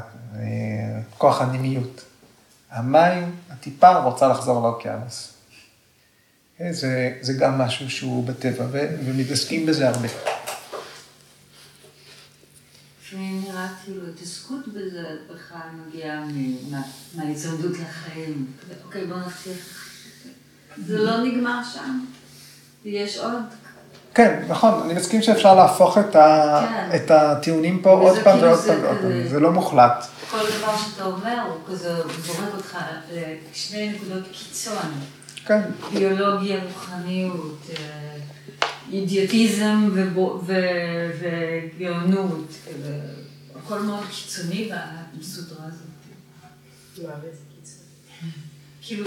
[1.17, 2.08] כוח הנימיות.
[2.71, 5.33] המים, הטיפה רוצה לחזור לאוקיינוס.
[6.57, 10.07] כן, זה, זה גם משהו שהוא בטבע, ו, ומתעסקים בזה הרבה.
[13.03, 16.25] לפעמים נראה כאילו התעסקות בזה בכלל מגיעה
[17.15, 18.47] מההיצמדות לחיים.
[18.85, 19.89] אוקיי, בוא נבטיח.
[20.85, 22.05] זה לא נגמר שם.
[22.85, 23.33] יש עוד.
[24.13, 26.95] כן, נכון, אני מסכים שאפשר להפוך את, ה, כן.
[26.95, 30.05] את הטיעונים פה עוד פעם כאילו ועוד זה פעם ועוד פעם, כזה- זה לא מוחלט.
[30.31, 31.95] כל דבר שאתה אומר הוא כזה
[32.25, 32.77] זורק אותך
[33.53, 34.77] לשני נקודות קיצון.
[35.45, 35.61] כן,
[35.93, 38.15] ביולוגיה, רוחניות, אה,
[38.91, 39.89] אידיוטיזם
[41.19, 42.99] וגאונות, כזה,
[43.65, 44.71] הכל מאוד קיצוני
[45.19, 45.87] בסדרה הזאת.
[46.95, 47.83] קיצור?
[48.81, 49.05] כאילו,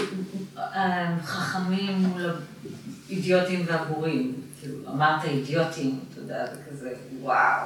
[0.57, 2.35] אה, חכמים מול
[3.09, 4.33] אידיוטים והבורים.
[4.63, 7.65] כאילו, אמרת אידיוטים, אתה יודע, זה כזה, וואו.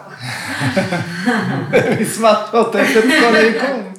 [2.01, 3.93] מסמך שעוטף את כל היקום.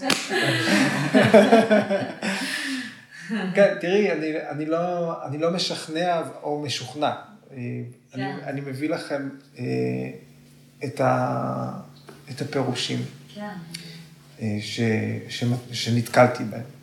[3.54, 7.06] כן, תראי, אני, אני, לא, אני לא משכנע או משוכנע.
[7.06, 7.56] אה,
[8.14, 8.36] אני, כן.
[8.46, 9.28] אני מביא לכם
[9.58, 9.64] אה,
[10.84, 11.70] את, ה,
[12.30, 12.98] את הפירושים
[13.34, 13.48] כן.
[14.40, 14.80] אה, ש,
[15.28, 16.77] ש, שנתקלתי בהם.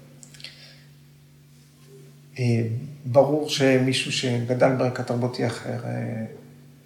[2.40, 2.68] אה,
[3.06, 6.26] ברור שמישהו שגדל ברקע תרבותי אחר, אה,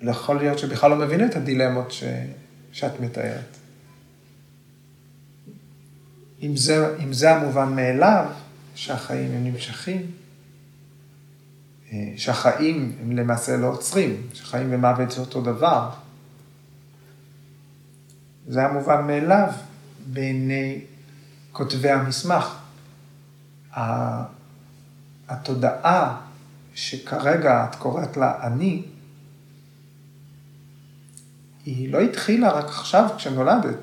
[0.01, 2.03] לא יכול להיות שבכלל לא מבין את הדילמות ש,
[2.71, 3.57] שאת מתארת.
[6.41, 8.25] אם זה, אם זה המובן מאליו,
[8.75, 10.11] שהחיים הם נמשכים,
[11.91, 15.89] אה, שהחיים הם למעשה לא עוצרים, שחיים ומוות זה אותו דבר,
[18.47, 19.47] זה המובן מאליו
[20.07, 20.81] בעיני
[21.51, 22.55] כותבי המסמך.
[25.30, 26.21] התודעה
[26.75, 28.84] שכרגע את קוראת לה אני,
[31.65, 33.80] היא לא התחילה רק עכשיו כשנולדת,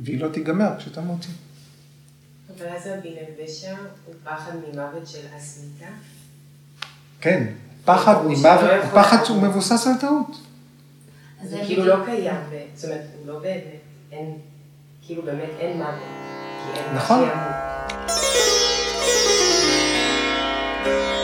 [0.00, 1.28] והיא לא תיגמר כשתמותי.
[2.56, 5.86] אבל אז הבינה ושם הוא פחד ממוות של הסמיתה.
[7.20, 7.52] כן,
[7.84, 9.24] פחד ממוות, פחד.
[9.24, 10.36] שהוא מבוסס על טעות.
[11.42, 12.34] אז זה כאילו לא קיים,
[12.74, 13.62] זאת אומרת, הוא לא באמת,
[14.12, 14.38] אין,
[15.02, 15.94] כאילו באמת אין מוות.
[15.94, 17.28] כי אין מה נכון.
[20.86, 21.15] Bye.